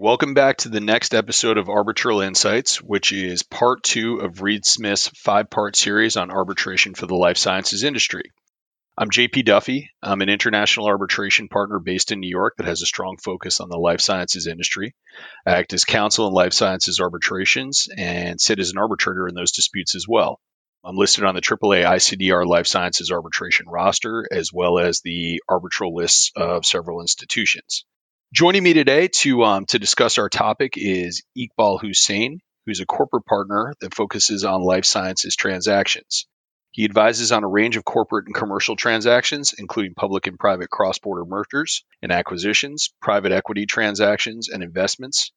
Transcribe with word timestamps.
Welcome 0.00 0.32
back 0.32 0.58
to 0.58 0.68
the 0.68 0.78
next 0.78 1.12
episode 1.12 1.58
of 1.58 1.68
Arbitral 1.68 2.20
Insights, 2.20 2.80
which 2.80 3.10
is 3.10 3.42
part 3.42 3.82
two 3.82 4.18
of 4.18 4.42
Reed 4.42 4.64
Smith's 4.64 5.08
five 5.08 5.50
part 5.50 5.74
series 5.74 6.16
on 6.16 6.30
arbitration 6.30 6.94
for 6.94 7.06
the 7.06 7.16
life 7.16 7.36
sciences 7.36 7.82
industry. 7.82 8.30
I'm 8.96 9.10
JP 9.10 9.46
Duffy. 9.46 9.90
I'm 10.00 10.20
an 10.20 10.28
international 10.28 10.86
arbitration 10.86 11.48
partner 11.48 11.80
based 11.80 12.12
in 12.12 12.20
New 12.20 12.30
York 12.30 12.54
that 12.58 12.68
has 12.68 12.80
a 12.80 12.86
strong 12.86 13.16
focus 13.16 13.58
on 13.58 13.70
the 13.70 13.76
life 13.76 14.00
sciences 14.00 14.46
industry. 14.46 14.94
I 15.44 15.56
act 15.56 15.72
as 15.72 15.84
counsel 15.84 16.28
in 16.28 16.32
life 16.32 16.52
sciences 16.52 17.00
arbitrations 17.00 17.88
and 17.96 18.40
sit 18.40 18.60
as 18.60 18.70
an 18.70 18.78
arbitrator 18.78 19.26
in 19.26 19.34
those 19.34 19.50
disputes 19.50 19.96
as 19.96 20.06
well. 20.06 20.38
I'm 20.84 20.94
listed 20.94 21.24
on 21.24 21.34
the 21.34 21.40
AAA 21.40 21.84
ICDR 21.84 22.46
Life 22.46 22.68
Sciences 22.68 23.10
arbitration 23.10 23.66
roster, 23.68 24.28
as 24.30 24.52
well 24.52 24.78
as 24.78 25.00
the 25.00 25.42
arbitral 25.48 25.92
lists 25.92 26.30
of 26.36 26.64
several 26.64 27.00
institutions. 27.00 27.84
Joining 28.34 28.62
me 28.62 28.74
today 28.74 29.08
to 29.08 29.42
um, 29.42 29.64
to 29.66 29.78
discuss 29.78 30.18
our 30.18 30.28
topic 30.28 30.74
is 30.76 31.22
Iqbal 31.34 31.80
Hussain, 31.80 32.40
who's 32.66 32.80
a 32.80 32.84
corporate 32.84 33.24
partner 33.24 33.72
that 33.80 33.94
focuses 33.94 34.44
on 34.44 34.60
life 34.60 34.84
sciences 34.84 35.34
transactions. 35.34 36.26
He 36.70 36.84
advises 36.84 37.32
on 37.32 37.42
a 37.42 37.48
range 37.48 37.78
of 37.78 37.86
corporate 37.86 38.26
and 38.26 38.34
commercial 38.34 38.76
transactions, 38.76 39.54
including 39.56 39.94
public 39.94 40.26
and 40.26 40.38
private 40.38 40.68
cross 40.68 40.98
border 40.98 41.24
mergers 41.24 41.84
and 42.02 42.12
acquisitions, 42.12 42.92
private 43.00 43.32
equity 43.32 43.64
transactions 43.64 44.50
and 44.50 44.62
investments, 44.62 45.32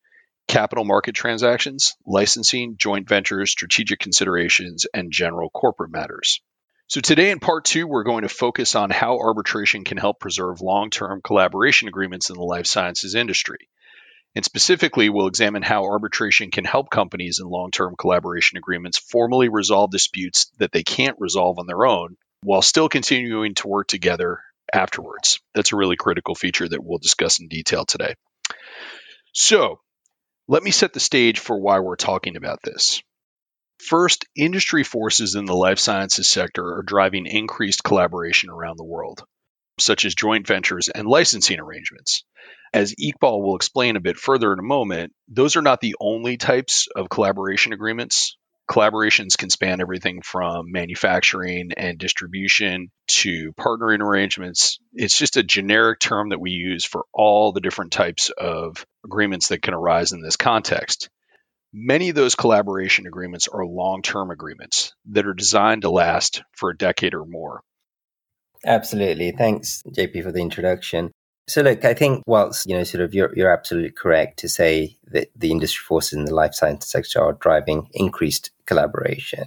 capital 0.49 0.83
market 0.83 1.15
transactions, 1.15 1.95
licensing, 2.05 2.75
joint 2.75 3.07
ventures, 3.07 3.51
strategic 3.51 3.99
considerations, 3.99 4.85
and 4.93 5.13
general 5.13 5.49
corporate 5.49 5.91
matters. 5.91 6.41
So, 6.91 6.99
today 6.99 7.31
in 7.31 7.39
part 7.39 7.63
two, 7.63 7.87
we're 7.87 8.03
going 8.03 8.23
to 8.23 8.27
focus 8.27 8.75
on 8.75 8.89
how 8.89 9.17
arbitration 9.17 9.85
can 9.85 9.95
help 9.95 10.19
preserve 10.19 10.59
long 10.59 10.89
term 10.89 11.21
collaboration 11.23 11.87
agreements 11.87 12.29
in 12.29 12.35
the 12.35 12.43
life 12.43 12.65
sciences 12.65 13.15
industry. 13.15 13.69
And 14.35 14.43
specifically, 14.43 15.07
we'll 15.07 15.27
examine 15.27 15.63
how 15.63 15.85
arbitration 15.85 16.51
can 16.51 16.65
help 16.65 16.89
companies 16.89 17.39
in 17.39 17.47
long 17.47 17.71
term 17.71 17.95
collaboration 17.97 18.57
agreements 18.57 18.97
formally 18.97 19.47
resolve 19.47 19.89
disputes 19.89 20.51
that 20.57 20.73
they 20.73 20.83
can't 20.83 21.15
resolve 21.17 21.59
on 21.59 21.65
their 21.65 21.85
own 21.85 22.17
while 22.43 22.61
still 22.61 22.89
continuing 22.89 23.55
to 23.55 23.69
work 23.69 23.87
together 23.87 24.39
afterwards. 24.73 25.39
That's 25.55 25.71
a 25.71 25.77
really 25.77 25.95
critical 25.95 26.35
feature 26.35 26.67
that 26.67 26.83
we'll 26.83 26.97
discuss 26.97 27.39
in 27.39 27.47
detail 27.47 27.85
today. 27.85 28.15
So, 29.31 29.79
let 30.49 30.61
me 30.61 30.71
set 30.71 30.91
the 30.91 30.99
stage 30.99 31.39
for 31.39 31.57
why 31.57 31.79
we're 31.79 31.95
talking 31.95 32.35
about 32.35 32.59
this. 32.61 33.01
First, 33.87 34.25
industry 34.35 34.83
forces 34.83 35.35
in 35.35 35.45
the 35.45 35.55
life 35.55 35.79
sciences 35.79 36.29
sector 36.29 36.77
are 36.77 36.83
driving 36.83 37.25
increased 37.25 37.83
collaboration 37.83 38.49
around 38.49 38.77
the 38.77 38.85
world, 38.85 39.23
such 39.79 40.05
as 40.05 40.13
joint 40.13 40.45
ventures 40.47 40.87
and 40.87 41.07
licensing 41.07 41.59
arrangements. 41.59 42.23
As 42.73 42.93
Iqbal 42.95 43.41
will 43.41 43.55
explain 43.55 43.95
a 43.95 44.01
bit 44.01 44.17
further 44.17 44.53
in 44.53 44.59
a 44.59 44.63
moment, 44.63 45.13
those 45.27 45.55
are 45.55 45.61
not 45.61 45.81
the 45.81 45.95
only 45.99 46.37
types 46.37 46.87
of 46.95 47.09
collaboration 47.09 47.73
agreements. 47.73 48.37
Collaborations 48.69 49.37
can 49.37 49.49
span 49.49 49.81
everything 49.81 50.21
from 50.21 50.71
manufacturing 50.71 51.71
and 51.75 51.97
distribution 51.97 52.91
to 53.07 53.51
partnering 53.59 53.99
arrangements. 53.99 54.79
It's 54.93 55.17
just 55.17 55.35
a 55.35 55.43
generic 55.43 55.99
term 55.99 56.29
that 56.29 56.39
we 56.39 56.51
use 56.51 56.85
for 56.85 57.05
all 57.13 57.51
the 57.51 57.59
different 57.59 57.91
types 57.91 58.29
of 58.29 58.85
agreements 59.03 59.49
that 59.49 59.61
can 59.61 59.73
arise 59.73 60.13
in 60.13 60.21
this 60.21 60.37
context. 60.37 61.09
Many 61.73 62.09
of 62.09 62.15
those 62.15 62.35
collaboration 62.35 63.07
agreements 63.07 63.47
are 63.47 63.65
long 63.65 64.01
term 64.01 64.29
agreements 64.29 64.93
that 65.11 65.25
are 65.25 65.33
designed 65.33 65.83
to 65.83 65.89
last 65.89 66.43
for 66.51 66.69
a 66.69 66.77
decade 66.77 67.13
or 67.13 67.25
more. 67.25 67.61
Absolutely. 68.65 69.31
Thanks, 69.31 69.81
JP, 69.89 70.23
for 70.23 70.31
the 70.31 70.41
introduction. 70.41 71.11
So, 71.47 71.61
look, 71.61 71.83
I 71.85 71.93
think 71.93 72.23
whilst 72.27 72.67
you 72.67 72.77
know, 72.77 72.83
sort 72.83 73.03
of, 73.03 73.13
you're 73.13 73.33
you're 73.35 73.51
absolutely 73.51 73.91
correct 73.91 74.39
to 74.39 74.49
say 74.49 74.97
that 75.07 75.29
the 75.35 75.51
industry 75.51 75.83
forces 75.83 76.13
in 76.13 76.25
the 76.25 76.35
life 76.35 76.53
sciences 76.53 76.91
sector 76.91 77.21
are 77.21 77.33
driving 77.33 77.89
increased 77.93 78.51
collaboration, 78.65 79.45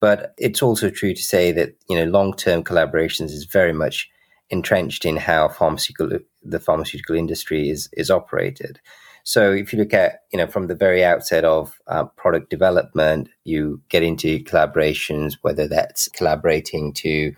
but 0.00 0.34
it's 0.36 0.62
also 0.62 0.90
true 0.90 1.14
to 1.14 1.22
say 1.22 1.52
that 1.52 1.76
you 1.88 1.96
know, 1.96 2.04
long 2.04 2.34
term 2.34 2.64
collaborations 2.64 3.30
is 3.30 3.44
very 3.44 3.72
much 3.72 4.10
entrenched 4.50 5.04
in 5.04 5.16
how 5.16 5.48
pharmaceutical 5.48 6.18
the 6.42 6.60
pharmaceutical 6.60 7.14
industry 7.14 7.70
is 7.70 7.88
is 7.92 8.10
operated. 8.10 8.80
So 9.28 9.52
if 9.52 9.74
you 9.74 9.78
look 9.78 9.92
at, 9.92 10.22
you 10.32 10.38
know, 10.38 10.46
from 10.46 10.68
the 10.68 10.74
very 10.74 11.04
outset 11.04 11.44
of 11.44 11.78
uh, 11.86 12.04
product 12.04 12.48
development, 12.48 13.28
you 13.44 13.82
get 13.90 14.02
into 14.02 14.42
collaborations, 14.44 15.34
whether 15.42 15.68
that's 15.68 16.08
collaborating 16.08 16.94
to 16.94 17.34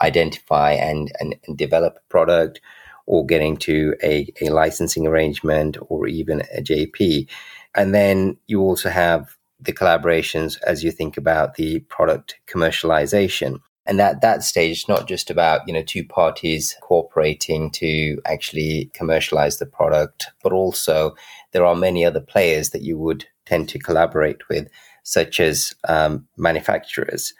identify 0.00 0.72
and, 0.72 1.12
and, 1.20 1.34
and 1.46 1.58
develop 1.58 1.98
a 1.98 2.10
product 2.10 2.62
or 3.04 3.26
getting 3.26 3.58
to 3.58 3.94
a, 4.02 4.32
a 4.40 4.48
licensing 4.48 5.06
arrangement 5.06 5.76
or 5.90 6.06
even 6.06 6.40
a 6.56 6.62
JV. 6.62 7.28
And 7.74 7.94
then 7.94 8.38
you 8.46 8.62
also 8.62 8.88
have 8.88 9.36
the 9.60 9.74
collaborations 9.74 10.56
as 10.66 10.82
you 10.82 10.90
think 10.90 11.18
about 11.18 11.56
the 11.56 11.80
product 11.80 12.36
commercialization. 12.46 13.58
And 13.86 14.00
at 14.00 14.22
that 14.22 14.42
stage, 14.42 14.78
it's 14.78 14.88
not 14.88 15.06
just 15.06 15.30
about, 15.30 15.60
you 15.66 15.74
know, 15.74 15.82
two 15.82 16.04
parties 16.04 16.74
cooperating 16.80 17.70
to 17.72 18.18
actually 18.24 18.90
commercialize 18.94 19.58
the 19.58 19.66
product, 19.66 20.28
but 20.42 20.52
also 20.52 21.14
there 21.52 21.66
are 21.66 21.76
many 21.76 22.04
other 22.04 22.20
players 22.20 22.70
that 22.70 22.82
you 22.82 22.96
would 22.96 23.26
tend 23.44 23.68
to 23.68 23.78
collaborate 23.78 24.48
with, 24.48 24.68
such 25.02 25.38
as 25.38 25.74
um, 25.86 26.26
manufacturers. 26.38 27.34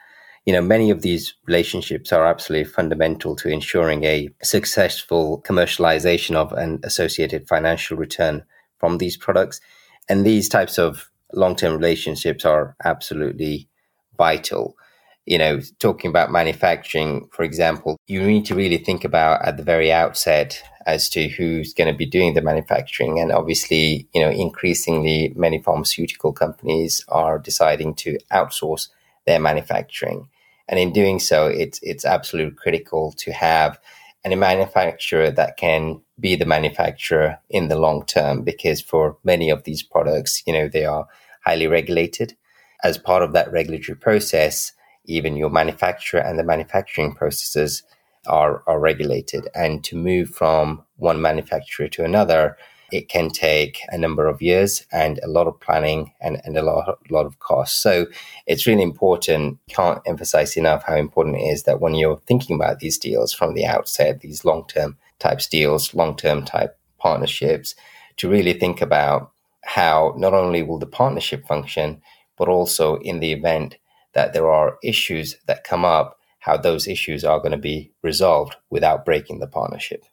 You 0.45 0.53
know, 0.53 0.61
many 0.61 0.91
of 0.91 1.01
these 1.01 1.33
relationships 1.47 2.13
are 2.13 2.27
absolutely 2.27 2.71
fundamental 2.71 3.35
to 3.37 3.49
ensuring 3.49 4.05
a 4.05 4.29
successful 4.43 5.43
commercialization 5.47 6.35
of 6.35 6.53
an 6.53 6.81
associated 6.83 7.49
financial 7.49 7.97
return 7.97 8.45
from 8.79 8.99
these 8.99 9.17
products. 9.17 9.63
And 10.11 10.27
these 10.27 10.51
types 10.51 10.79
of 10.79 11.11
long 11.33 11.57
term 11.57 11.75
relationships 11.75 12.45
are 12.45 12.77
absolutely 12.85 13.71
vital 14.19 14.77
you 15.27 15.39
know, 15.39 15.61
talking 15.79 16.11
about 16.11 16.31
manufacturing, 16.31 17.29
for 17.33 17.43
example, 17.45 17.97
you 18.07 18.23
need 18.23 18.45
to 18.47 18.55
really 18.55 18.79
think 18.79 19.05
about 19.05 19.43
at 19.43 19.57
the 19.57 19.63
very 19.63 19.91
outset 19.93 20.63
as 20.87 21.09
to 21.09 21.29
who's 21.29 21.73
going 21.73 21.91
to 21.91 21.97
be 21.97 22.05
doing 22.05 22.35
the 22.35 22.43
manufacturing. 22.43 23.19
And 23.19 23.33
obviously, 23.33 24.07
you 24.15 24.21
know, 24.21 24.31
increasingly 24.31 25.33
many 25.35 25.63
pharmaceutical 25.63 26.33
companies 26.33 27.05
are 27.09 27.39
deciding 27.39 27.95
to 27.97 28.19
outsource 28.33 28.89
their 29.27 29.41
manufacturing. 29.41 30.29
And 30.69 30.79
in 30.79 30.93
doing 30.93 31.21
so, 31.21 31.47
it's, 31.47 31.81
it's 31.83 32.05
absolutely 32.05 32.55
critical 32.55 33.13
to 33.19 33.33
have 33.33 33.79
a 34.27 34.37
manufacturer 34.37 35.31
that 35.31 35.57
can 35.57 36.01
be 36.19 36.35
the 36.37 36.47
manufacturer 36.47 37.39
in 37.51 37.69
the 37.69 37.79
long 37.79 38.05
term, 38.07 38.43
because 38.43 38.81
for 38.81 39.17
many 39.25 39.51
of 39.51 39.65
these 39.65 39.83
products, 39.83 40.43
you 40.47 40.53
know, 40.53 40.69
they 40.69 40.85
are 40.85 41.07
highly 41.45 41.67
regulated. 41.67 42.37
As 42.83 42.99
part 42.99 43.23
of 43.23 43.33
that 43.33 43.51
regulatory 43.53 43.97
process, 43.97 44.73
even 45.05 45.37
your 45.37 45.51
manufacturer 45.51 46.21
and 46.21 46.39
the 46.39 46.45
manufacturing 46.45 47.15
processes 47.15 47.83
are, 48.27 48.63
are 48.67 48.81
regulated. 48.81 49.49
And 49.55 49.85
to 49.85 49.97
move 49.97 50.31
from 50.31 50.85
one 50.97 51.21
manufacturer 51.21 51.89
to 51.89 52.05
another, 52.05 52.57
it 52.93 53.09
can 53.09 53.29
take 53.29 53.81
a 53.89 53.99
number 53.99 54.27
of 54.29 54.41
years 54.41 54.87
and 54.93 55.19
a 55.23 55.29
lot 55.29 55.47
of 55.47 55.59
planning 55.61 56.13
and, 56.21 56.41
and 56.45 56.57
a 56.57 56.63
lot, 56.63 56.99
lot 57.11 57.27
of 57.27 57.39
costs. 57.41 57.79
So 57.79 58.07
it's 58.47 58.67
really 58.67 58.83
important. 58.83 59.59
Can't 59.69 60.01
emphasize 60.07 60.57
enough 60.57 60.85
how 60.85 60.97
important 60.97 61.37
it 61.37 61.45
is 61.45 61.65
that 61.65 61.81
when 61.81 61.95
you're 61.95 62.21
thinking 62.27 62.57
about 62.57 62.79
these 62.79 62.99
deals 62.99 63.33
from 63.33 63.55
the 63.55 63.67
outset, 63.67 64.21
these 64.21 64.45
long 64.45 64.67
term 64.69 64.97
types 65.19 65.47
deals, 65.47 65.95
long 65.95 66.17
term 66.17 66.45
type 66.45 66.79
partnerships, 66.99 67.75
to 68.17 68.31
really 68.31 68.53
think 68.53 68.81
about 68.81 69.33
how 69.65 70.15
not 70.17 70.35
only 70.35 70.63
will 70.63 70.79
the 70.79 70.87
partnership 70.87 71.47
function, 71.47 72.01
but 72.37 72.49
also 72.49 72.97
in 72.97 73.21
the 73.21 73.33
event 73.33 73.77
that 74.15 74.33
there 74.33 74.51
are 74.51 74.79
issues 74.83 75.37
that 75.47 75.65
come 75.65 75.85
up, 75.85 76.19
how 76.39 76.57
those 76.57 76.89
issues 76.89 77.25
are 77.25 77.39
going 77.39 77.53
to 77.53 77.59
be 77.59 77.93
resolved 78.03 78.57
without 78.71 79.05
breaking 79.05 79.41
the 79.41 79.47
partnership. 79.47 80.05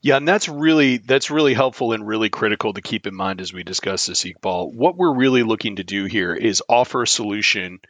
Yeah, 0.00 0.16
and 0.16 0.28
that's 0.28 0.48
really 0.48 0.98
that's 0.98 1.30
really 1.30 1.54
helpful 1.54 1.92
and 1.92 2.06
really 2.06 2.28
critical 2.28 2.72
to 2.72 2.82
keep 2.82 3.06
in 3.06 3.14
mind 3.14 3.40
as 3.40 3.52
we 3.52 3.64
discuss 3.64 4.06
this 4.06 4.24
Iqbal. 4.24 4.72
What 4.72 4.96
we're 4.96 5.14
really 5.14 5.42
looking 5.42 5.76
to 5.76 5.84
do 5.84 6.04
here 6.04 6.34
is 6.34 6.62
offer 6.68 7.02
a 7.02 7.06
solution 7.06 7.80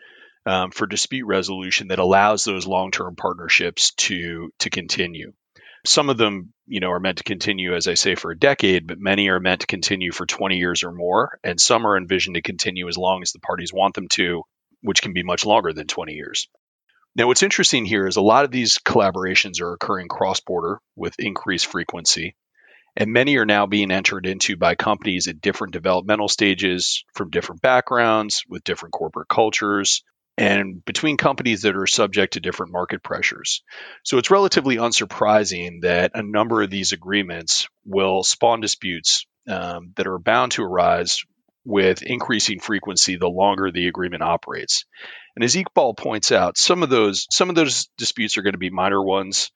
um, 0.46 0.70
for 0.70 0.86
dispute 0.86 1.26
resolution 1.26 1.88
that 1.88 1.98
allows 1.98 2.44
those 2.44 2.66
long-term 2.66 3.16
partnerships 3.16 3.92
to 3.96 4.50
to 4.60 4.70
continue. 4.70 5.32
Some 5.84 6.08
of 6.08 6.16
them 6.16 6.54
you 6.68 6.80
know, 6.80 6.90
are 6.90 7.00
meant 7.00 7.18
to 7.18 7.24
continue, 7.24 7.74
as 7.74 7.88
I 7.88 7.94
say, 7.94 8.14
for 8.14 8.30
a 8.30 8.38
decade, 8.38 8.86
but 8.86 8.98
many 9.00 9.28
are 9.28 9.40
meant 9.40 9.62
to 9.62 9.66
continue 9.66 10.12
for 10.12 10.26
20 10.26 10.56
years 10.56 10.84
or 10.84 10.92
more. 10.92 11.38
And 11.42 11.58
some 11.58 11.86
are 11.86 11.96
envisioned 11.96 12.34
to 12.34 12.42
continue 12.42 12.88
as 12.88 12.98
long 12.98 13.22
as 13.22 13.32
the 13.32 13.40
parties 13.40 13.72
want 13.72 13.94
them 13.94 14.08
to, 14.12 14.42
which 14.82 15.02
can 15.02 15.12
be 15.12 15.22
much 15.22 15.44
longer 15.44 15.72
than 15.72 15.86
20 15.86 16.12
years. 16.12 16.48
Now, 17.14 17.26
what's 17.26 17.42
interesting 17.42 17.84
here 17.84 18.06
is 18.06 18.16
a 18.16 18.22
lot 18.22 18.44
of 18.44 18.50
these 18.50 18.78
collaborations 18.78 19.60
are 19.60 19.72
occurring 19.72 20.08
cross 20.08 20.40
border 20.40 20.80
with 20.94 21.18
increased 21.18 21.66
frequency. 21.66 22.36
And 22.96 23.12
many 23.12 23.36
are 23.36 23.46
now 23.46 23.66
being 23.66 23.90
entered 23.90 24.26
into 24.26 24.56
by 24.56 24.74
companies 24.74 25.28
at 25.28 25.40
different 25.40 25.72
developmental 25.72 26.28
stages, 26.28 27.04
from 27.14 27.30
different 27.30 27.62
backgrounds, 27.62 28.44
with 28.48 28.64
different 28.64 28.92
corporate 28.92 29.28
cultures, 29.28 30.02
and 30.36 30.84
between 30.84 31.16
companies 31.16 31.62
that 31.62 31.76
are 31.76 31.86
subject 31.86 32.34
to 32.34 32.40
different 32.40 32.72
market 32.72 33.02
pressures. 33.02 33.62
So 34.04 34.18
it's 34.18 34.30
relatively 34.30 34.76
unsurprising 34.76 35.82
that 35.82 36.12
a 36.14 36.22
number 36.22 36.62
of 36.62 36.70
these 36.70 36.92
agreements 36.92 37.68
will 37.84 38.22
spawn 38.22 38.60
disputes 38.60 39.26
um, 39.48 39.92
that 39.96 40.06
are 40.06 40.18
bound 40.18 40.52
to 40.52 40.62
arise 40.62 41.24
with 41.68 42.02
increasing 42.02 42.58
frequency 42.58 43.16
the 43.16 43.28
longer 43.28 43.70
the 43.70 43.86
agreement 43.86 44.22
operates. 44.22 44.84
And 45.36 45.44
as 45.44 45.54
Iqbal 45.54 45.96
points 45.96 46.32
out, 46.32 46.58
some 46.58 46.82
of 46.82 46.90
those 46.90 47.26
some 47.30 47.48
of 47.48 47.54
those 47.54 47.88
disputes 47.96 48.36
are 48.38 48.42
going 48.42 48.54
to 48.54 48.58
be 48.58 48.70
minor 48.70 49.02
ones. 49.02 49.50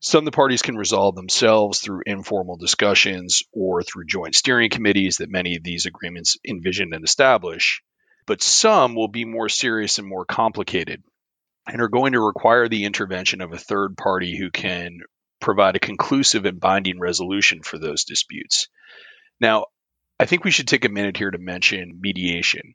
Some 0.00 0.24
the 0.24 0.30
parties 0.30 0.62
can 0.62 0.76
resolve 0.76 1.14
themselves 1.14 1.80
through 1.80 2.02
informal 2.06 2.56
discussions 2.56 3.42
or 3.52 3.82
through 3.82 4.06
joint 4.06 4.34
steering 4.34 4.70
committees 4.70 5.18
that 5.18 5.30
many 5.30 5.56
of 5.56 5.62
these 5.62 5.86
agreements 5.86 6.38
envision 6.48 6.92
and 6.92 7.04
establish 7.04 7.82
but 8.26 8.42
some 8.42 8.94
will 8.94 9.08
be 9.08 9.24
more 9.24 9.48
serious 9.48 9.98
and 9.98 10.08
more 10.08 10.24
complicated 10.24 11.02
and 11.66 11.80
are 11.80 11.88
going 11.88 12.12
to 12.12 12.20
require 12.20 12.68
the 12.68 12.84
intervention 12.84 13.40
of 13.40 13.52
a 13.52 13.58
third 13.58 13.96
party 13.96 14.36
who 14.36 14.50
can 14.50 14.98
provide 15.40 15.76
a 15.76 15.80
conclusive 15.80 16.44
and 16.44 16.60
binding 16.60 16.98
resolution 16.98 17.62
for 17.62 17.78
those 17.78 18.04
disputes. 18.04 18.68
Now, 19.40 19.66
I 20.22 20.26
think 20.26 20.44
we 20.44 20.52
should 20.52 20.68
take 20.68 20.84
a 20.84 20.88
minute 20.88 21.16
here 21.16 21.30
to 21.30 21.38
mention 21.38 21.98
mediation. 22.00 22.74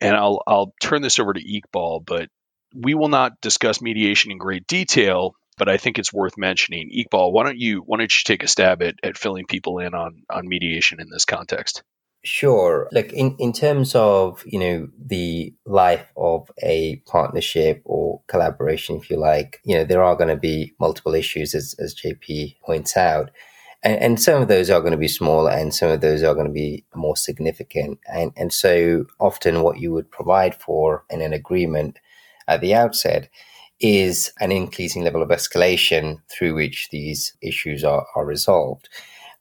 And 0.00 0.16
I'll, 0.16 0.42
I'll 0.46 0.72
turn 0.80 1.02
this 1.02 1.18
over 1.18 1.32
to 1.32 1.40
Iqbal, 1.40 2.06
but 2.06 2.28
we 2.72 2.94
will 2.94 3.08
not 3.08 3.40
discuss 3.40 3.82
mediation 3.82 4.30
in 4.30 4.38
great 4.38 4.66
detail, 4.68 5.32
but 5.56 5.68
I 5.68 5.76
think 5.76 5.98
it's 5.98 6.12
worth 6.12 6.38
mentioning. 6.38 6.90
Iqbal, 6.96 7.32
why 7.32 7.44
don't 7.44 7.58
you 7.58 7.82
why 7.84 7.98
don't 7.98 8.12
you 8.12 8.22
take 8.24 8.44
a 8.44 8.46
stab 8.46 8.80
at, 8.82 8.94
at 9.02 9.18
filling 9.18 9.46
people 9.46 9.80
in 9.80 9.92
on, 9.92 10.22
on 10.30 10.46
mediation 10.46 11.00
in 11.00 11.08
this 11.10 11.24
context? 11.24 11.82
Sure. 12.24 12.88
Like 12.92 13.12
in, 13.12 13.36
in 13.38 13.52
terms 13.52 13.94
of, 13.94 14.44
you 14.46 14.58
know, 14.58 14.88
the 14.98 15.54
life 15.66 16.06
of 16.16 16.50
a 16.62 16.96
partnership 17.06 17.82
or 17.84 18.22
collaboration, 18.28 18.96
if 18.96 19.08
you 19.10 19.16
like, 19.16 19.60
you 19.64 19.76
know, 19.76 19.84
there 19.84 20.02
are 20.02 20.16
going 20.16 20.28
to 20.28 20.36
be 20.36 20.74
multiple 20.78 21.14
issues 21.14 21.54
as, 21.54 21.74
as 21.78 21.94
JP 21.94 22.56
points 22.64 22.96
out. 22.96 23.30
And, 23.82 24.00
and 24.00 24.20
some 24.20 24.42
of 24.42 24.48
those 24.48 24.70
are 24.70 24.80
going 24.80 24.92
to 24.92 24.98
be 24.98 25.08
smaller 25.08 25.50
and 25.50 25.74
some 25.74 25.90
of 25.90 26.00
those 26.00 26.22
are 26.22 26.34
going 26.34 26.46
to 26.46 26.52
be 26.52 26.84
more 26.94 27.16
significant. 27.16 27.98
And, 28.12 28.32
and 28.36 28.52
so 28.52 29.06
often 29.20 29.62
what 29.62 29.78
you 29.78 29.92
would 29.92 30.10
provide 30.10 30.54
for 30.54 31.04
in 31.10 31.20
an 31.20 31.32
agreement 31.32 31.98
at 32.46 32.60
the 32.60 32.74
outset 32.74 33.28
is 33.80 34.32
an 34.40 34.50
increasing 34.50 35.04
level 35.04 35.22
of 35.22 35.28
escalation 35.28 36.20
through 36.28 36.54
which 36.54 36.88
these 36.90 37.34
issues 37.40 37.84
are, 37.84 38.06
are 38.16 38.26
resolved. 38.26 38.88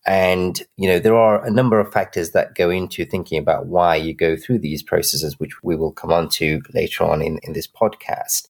And, 0.05 0.61
you 0.77 0.87
know, 0.87 0.99
there 0.99 1.17
are 1.17 1.43
a 1.43 1.51
number 1.51 1.79
of 1.79 1.91
factors 1.91 2.31
that 2.31 2.55
go 2.55 2.69
into 2.69 3.03
thinking 3.03 3.39
about 3.39 3.65
why 3.65 3.95
you 3.95 4.13
go 4.13 4.37
through 4.37 4.59
these 4.59 4.81
processes, 4.81 5.39
which 5.39 5.61
we 5.63 5.75
will 5.75 5.91
come 5.91 6.13
on 6.13 6.29
to 6.29 6.61
later 6.73 7.03
on 7.03 7.21
in, 7.21 7.39
in 7.43 7.53
this 7.53 7.67
podcast. 7.67 8.47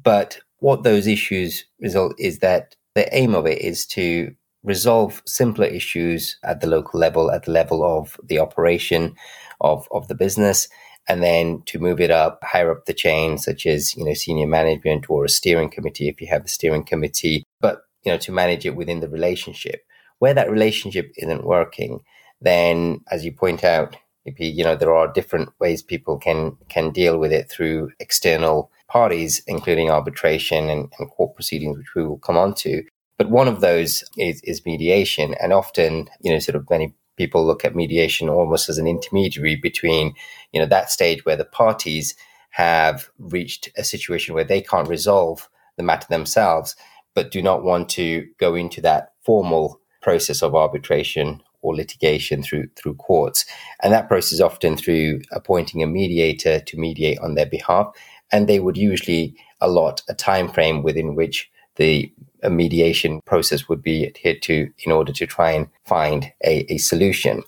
But 0.00 0.38
what 0.58 0.84
those 0.84 1.06
issues 1.06 1.66
result 1.80 2.14
is 2.18 2.38
that 2.38 2.76
the 2.94 3.14
aim 3.14 3.34
of 3.34 3.46
it 3.46 3.60
is 3.60 3.84
to 3.88 4.34
resolve 4.66 5.22
simpler 5.24 5.64
issues 5.64 6.36
at 6.44 6.60
the 6.60 6.66
local 6.66 7.00
level, 7.00 7.30
at 7.30 7.44
the 7.44 7.52
level 7.52 7.82
of 7.82 8.20
the 8.22 8.38
operation 8.38 9.14
of, 9.62 9.88
of 9.90 10.08
the 10.08 10.14
business, 10.14 10.68
and 11.08 11.22
then 11.22 11.62
to 11.64 11.78
move 11.78 12.00
it 12.00 12.10
up 12.10 12.40
higher 12.42 12.70
up 12.70 12.84
the 12.84 12.92
chain, 12.92 13.38
such 13.38 13.64
as, 13.64 13.96
you 13.96 14.04
know, 14.04 14.12
senior 14.12 14.46
management 14.46 15.08
or 15.08 15.24
a 15.24 15.28
steering 15.30 15.70
committee 15.70 16.08
if 16.08 16.20
you 16.20 16.26
have 16.26 16.44
a 16.44 16.48
steering 16.48 16.84
committee, 16.84 17.44
but, 17.60 17.82
you 18.04 18.12
know, 18.12 18.18
to 18.18 18.32
manage 18.32 18.66
it 18.66 18.76
within 18.76 19.00
the 19.00 19.08
relationship 19.08 19.86
where 20.18 20.34
that 20.34 20.50
relationship 20.50 21.12
isn't 21.16 21.44
working, 21.44 22.00
then 22.40 23.00
as 23.10 23.24
you 23.24 23.32
point 23.32 23.64
out, 23.64 23.96
you 24.38 24.64
know, 24.64 24.74
there 24.74 24.94
are 24.94 25.12
different 25.12 25.50
ways 25.60 25.82
people 25.82 26.18
can 26.18 26.56
can 26.68 26.90
deal 26.90 27.18
with 27.18 27.32
it 27.32 27.48
through 27.48 27.90
external 28.00 28.70
parties, 28.88 29.42
including 29.46 29.90
arbitration 29.90 30.68
and, 30.68 30.92
and 30.98 31.10
court 31.10 31.34
proceedings, 31.34 31.78
which 31.78 31.94
we 31.94 32.04
will 32.04 32.18
come 32.18 32.36
on 32.36 32.54
to. 32.54 32.82
But 33.18 33.30
one 33.30 33.48
of 33.48 33.60
those 33.60 34.04
is, 34.16 34.40
is 34.42 34.66
mediation. 34.66 35.34
And 35.40 35.52
often, 35.52 36.08
you 36.20 36.32
know, 36.32 36.38
sort 36.38 36.56
of 36.56 36.68
many 36.68 36.94
people 37.16 37.46
look 37.46 37.64
at 37.64 37.74
mediation 37.74 38.28
almost 38.28 38.68
as 38.68 38.78
an 38.78 38.86
intermediary 38.86 39.56
between, 39.56 40.14
you 40.52 40.60
know, 40.60 40.66
that 40.66 40.90
stage 40.90 41.24
where 41.24 41.36
the 41.36 41.44
parties 41.44 42.14
have 42.50 43.08
reached 43.18 43.70
a 43.76 43.84
situation 43.84 44.34
where 44.34 44.44
they 44.44 44.60
can't 44.60 44.88
resolve 44.88 45.48
the 45.76 45.82
matter 45.82 46.06
themselves, 46.08 46.76
but 47.14 47.30
do 47.30 47.42
not 47.42 47.62
want 47.62 47.88
to 47.90 48.26
go 48.38 48.54
into 48.54 48.80
that 48.80 49.12
formal 49.22 49.80
process 50.02 50.42
of 50.42 50.54
arbitration 50.54 51.42
or 51.62 51.74
litigation 51.74 52.42
through 52.42 52.68
through 52.76 52.94
courts, 52.94 53.44
and 53.82 53.92
that 53.92 54.08
process 54.08 54.32
is 54.32 54.40
often 54.40 54.76
through 54.76 55.20
appointing 55.32 55.82
a 55.82 55.86
mediator 55.86 56.60
to 56.60 56.78
mediate 56.78 57.18
on 57.18 57.34
their 57.34 57.46
behalf, 57.46 57.88
and 58.30 58.46
they 58.46 58.60
would 58.60 58.76
usually 58.76 59.34
allot 59.60 60.02
a 60.08 60.14
time 60.14 60.48
frame 60.48 60.82
within 60.82 61.14
which 61.14 61.50
the 61.76 62.10
mediation 62.44 63.20
process 63.22 63.68
would 63.68 63.82
be 63.82 64.06
adhered 64.06 64.42
to 64.42 64.70
in 64.84 64.92
order 64.92 65.12
to 65.12 65.26
try 65.26 65.52
and 65.52 65.68
find 65.84 66.32
a, 66.44 66.72
a 66.72 66.78
solution. 66.78 67.42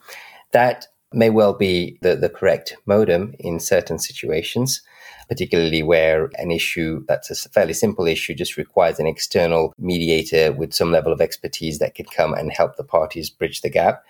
That 0.52 0.86
may 1.12 1.30
well 1.30 1.54
be 1.54 1.98
the, 2.02 2.16
the 2.16 2.28
correct 2.28 2.76
modem 2.86 3.34
in 3.38 3.60
certain 3.60 3.98
situations 3.98 4.82
particularly 5.28 5.82
where 5.82 6.30
an 6.34 6.50
issue 6.50 7.04
that's 7.06 7.30
a 7.30 7.48
fairly 7.50 7.74
simple 7.74 8.06
issue 8.06 8.34
just 8.34 8.56
requires 8.56 8.98
an 8.98 9.06
external 9.06 9.74
mediator 9.78 10.52
with 10.52 10.72
some 10.72 10.90
level 10.90 11.12
of 11.12 11.20
expertise 11.20 11.78
that 11.78 11.94
can 11.94 12.06
come 12.06 12.32
and 12.32 12.50
help 12.50 12.76
the 12.76 12.84
parties 12.84 13.28
bridge 13.30 13.60
the 13.60 13.70
gap. 13.70 14.02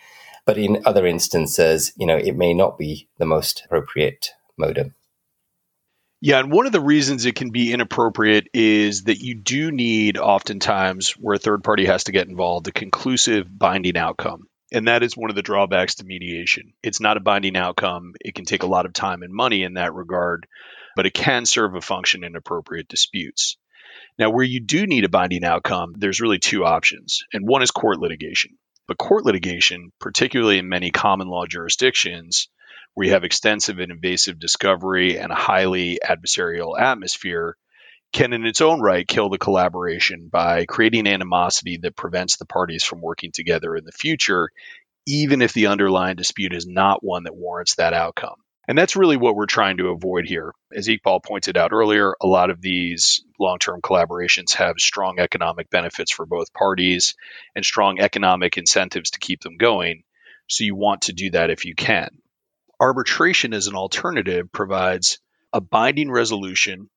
But 0.46 0.56
in 0.56 0.80
other 0.86 1.06
instances, 1.06 1.92
you 1.96 2.06
know, 2.06 2.16
it 2.16 2.36
may 2.36 2.54
not 2.54 2.78
be 2.78 3.08
the 3.18 3.26
most 3.26 3.64
appropriate 3.66 4.30
modem. 4.56 4.94
Yeah, 6.20 6.40
and 6.40 6.50
one 6.50 6.66
of 6.66 6.72
the 6.72 6.80
reasons 6.80 7.26
it 7.26 7.36
can 7.36 7.50
be 7.50 7.72
inappropriate 7.72 8.48
is 8.52 9.04
that 9.04 9.20
you 9.20 9.36
do 9.36 9.70
need 9.70 10.18
oftentimes 10.18 11.12
where 11.12 11.36
a 11.36 11.38
third 11.38 11.62
party 11.62 11.86
has 11.86 12.04
to 12.04 12.12
get 12.12 12.28
involved 12.28 12.66
a 12.66 12.72
conclusive 12.72 13.46
binding 13.56 13.96
outcome. 13.96 14.48
And 14.72 14.88
that 14.88 15.02
is 15.02 15.16
one 15.16 15.30
of 15.30 15.36
the 15.36 15.42
drawbacks 15.42 15.96
to 15.96 16.04
mediation. 16.04 16.74
It's 16.82 17.00
not 17.00 17.16
a 17.16 17.20
binding 17.20 17.56
outcome. 17.56 18.12
It 18.20 18.34
can 18.34 18.44
take 18.44 18.64
a 18.64 18.68
lot 18.68 18.84
of 18.84 18.92
time 18.92 19.22
and 19.22 19.32
money 19.32 19.62
in 19.62 19.74
that 19.74 19.94
regard 19.94 20.46
but 20.98 21.06
it 21.06 21.14
can 21.14 21.46
serve 21.46 21.76
a 21.76 21.80
function 21.80 22.24
in 22.24 22.34
appropriate 22.34 22.88
disputes. 22.88 23.56
Now, 24.18 24.30
where 24.30 24.44
you 24.44 24.58
do 24.58 24.84
need 24.84 25.04
a 25.04 25.08
binding 25.08 25.44
outcome, 25.44 25.94
there's 25.96 26.20
really 26.20 26.40
two 26.40 26.64
options, 26.64 27.22
and 27.32 27.46
one 27.46 27.62
is 27.62 27.70
court 27.70 28.00
litigation. 28.00 28.58
But 28.88 28.98
court 28.98 29.24
litigation, 29.24 29.92
particularly 30.00 30.58
in 30.58 30.68
many 30.68 30.90
common 30.90 31.28
law 31.28 31.46
jurisdictions, 31.46 32.48
where 32.94 33.06
you 33.06 33.12
have 33.12 33.24
extensive 33.24 33.78
and 33.78 33.92
invasive 33.92 34.38
discovery 34.38 35.18
and 35.18 35.30
a 35.30 35.36
highly 35.36 35.98
adversarial 36.04 36.78
atmosphere, 36.78 37.56
can 38.12 38.32
in 38.32 38.46
its 38.46 38.60
own 38.60 38.80
right 38.80 39.06
kill 39.06 39.28
the 39.28 39.38
collaboration 39.38 40.28
by 40.32 40.64
creating 40.66 41.06
animosity 41.06 41.76
that 41.78 41.96
prevents 41.96 42.36
the 42.36 42.46
parties 42.46 42.84
from 42.84 43.00
working 43.00 43.32
together 43.32 43.76
in 43.76 43.84
the 43.84 43.92
future, 43.92 44.50
even 45.06 45.42
if 45.42 45.52
the 45.52 45.66
underlying 45.66 46.16
dispute 46.16 46.54
is 46.54 46.66
not 46.66 47.04
one 47.04 47.24
that 47.24 47.36
warrants 47.36 47.76
that 47.76 47.92
outcome. 47.92 48.36
And 48.68 48.76
that's 48.76 48.96
really 48.96 49.16
what 49.16 49.34
we're 49.34 49.46
trying 49.46 49.78
to 49.78 49.88
avoid 49.88 50.26
here. 50.26 50.52
As 50.74 50.88
Iqbal 50.88 51.24
pointed 51.24 51.56
out 51.56 51.72
earlier, 51.72 52.14
a 52.20 52.26
lot 52.26 52.50
of 52.50 52.60
these 52.60 53.24
long 53.38 53.58
term 53.58 53.80
collaborations 53.80 54.52
have 54.54 54.74
strong 54.78 55.18
economic 55.18 55.70
benefits 55.70 56.12
for 56.12 56.26
both 56.26 56.52
parties 56.52 57.14
and 57.56 57.64
strong 57.64 57.98
economic 57.98 58.58
incentives 58.58 59.12
to 59.12 59.20
keep 59.20 59.40
them 59.40 59.56
going. 59.56 60.02
So 60.48 60.64
you 60.64 60.74
want 60.76 61.02
to 61.02 61.14
do 61.14 61.30
that 61.30 61.48
if 61.48 61.64
you 61.64 61.74
can. 61.74 62.10
Arbitration 62.80 63.54
as 63.54 63.66
an 63.66 63.74
alternative 63.74 64.50
provides 64.52 65.18
a 65.52 65.60
binding 65.60 66.10
resolution 66.10 66.88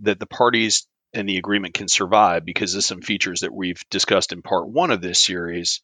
that 0.00 0.18
the 0.18 0.26
parties 0.26 0.86
and 1.12 1.28
the 1.28 1.38
agreement 1.38 1.74
can 1.74 1.88
survive 1.88 2.44
because 2.44 2.74
of 2.74 2.84
some 2.84 3.02
features 3.02 3.40
that 3.40 3.54
we've 3.54 3.82
discussed 3.90 4.32
in 4.32 4.42
part 4.42 4.68
one 4.68 4.90
of 4.90 5.00
this 5.00 5.22
series, 5.22 5.80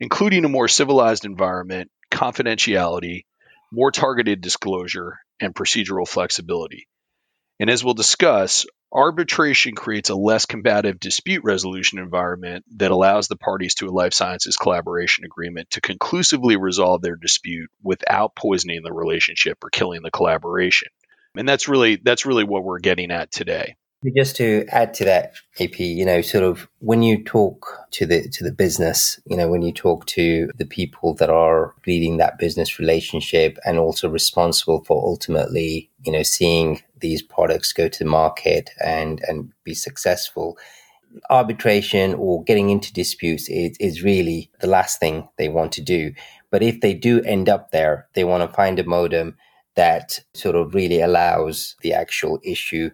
including 0.00 0.44
a 0.44 0.48
more 0.48 0.68
civilized 0.68 1.24
environment, 1.24 1.90
confidentiality, 2.10 3.24
more 3.70 3.90
targeted 3.90 4.40
disclosure, 4.40 5.18
and 5.40 5.54
procedural 5.54 6.08
flexibility. 6.08 6.86
And 7.58 7.70
as 7.70 7.84
we'll 7.84 7.94
discuss, 7.94 8.66
arbitration 8.92 9.74
creates 9.74 10.10
a 10.10 10.14
less 10.14 10.46
combative 10.46 11.00
dispute 11.00 11.44
resolution 11.44 11.98
environment 11.98 12.64
that 12.76 12.90
allows 12.90 13.28
the 13.28 13.36
parties 13.36 13.74
to 13.76 13.86
a 13.86 13.90
life 13.90 14.12
sciences 14.12 14.56
collaboration 14.56 15.24
agreement 15.24 15.70
to 15.70 15.80
conclusively 15.80 16.56
resolve 16.56 17.00
their 17.00 17.16
dispute 17.16 17.70
without 17.82 18.34
poisoning 18.34 18.82
the 18.82 18.92
relationship 18.92 19.58
or 19.64 19.70
killing 19.70 20.02
the 20.02 20.10
collaboration. 20.10 20.88
And 21.34 21.48
that's 21.48 21.68
really 21.68 21.96
that's 21.96 22.26
really 22.26 22.44
what 22.44 22.64
we're 22.64 22.80
getting 22.80 23.10
at 23.10 23.30
today. 23.30 23.76
Just 24.16 24.34
to 24.36 24.64
add 24.68 24.94
to 24.94 25.04
that, 25.04 25.34
JP, 25.56 25.78
you 25.78 26.04
know, 26.04 26.22
sort 26.22 26.42
of 26.42 26.66
when 26.80 27.02
you 27.04 27.22
talk 27.22 27.86
to 27.92 28.04
the 28.04 28.28
to 28.30 28.42
the 28.42 28.50
business, 28.50 29.20
you 29.26 29.36
know, 29.36 29.48
when 29.48 29.62
you 29.62 29.72
talk 29.72 30.06
to 30.06 30.50
the 30.56 30.66
people 30.66 31.14
that 31.14 31.30
are 31.30 31.72
leading 31.86 32.16
that 32.16 32.36
business 32.36 32.80
relationship 32.80 33.58
and 33.64 33.78
also 33.78 34.08
responsible 34.08 34.82
for 34.84 35.00
ultimately, 35.04 35.88
you 36.04 36.10
know, 36.10 36.24
seeing 36.24 36.82
these 36.98 37.22
products 37.22 37.72
go 37.72 37.86
to 37.90 38.04
market 38.04 38.70
and 38.84 39.20
and 39.28 39.52
be 39.62 39.72
successful, 39.72 40.58
arbitration 41.30 42.14
or 42.14 42.42
getting 42.44 42.70
into 42.70 42.92
disputes 42.92 43.48
is, 43.48 43.76
is 43.78 44.02
really 44.02 44.50
the 44.60 44.66
last 44.66 44.98
thing 45.00 45.28
they 45.38 45.48
want 45.48 45.72
to 45.72 45.80
do. 45.80 46.12
But 46.50 46.62
if 46.62 46.80
they 46.80 46.94
do 46.94 47.22
end 47.22 47.48
up 47.48 47.70
there, 47.70 48.08
they 48.14 48.24
want 48.24 48.48
to 48.48 48.54
find 48.54 48.78
a 48.78 48.84
modem 48.84 49.36
that 49.74 50.20
sort 50.34 50.56
of 50.56 50.74
really 50.74 51.00
allows 51.00 51.76
the 51.82 51.92
actual 51.94 52.40
issue 52.44 52.90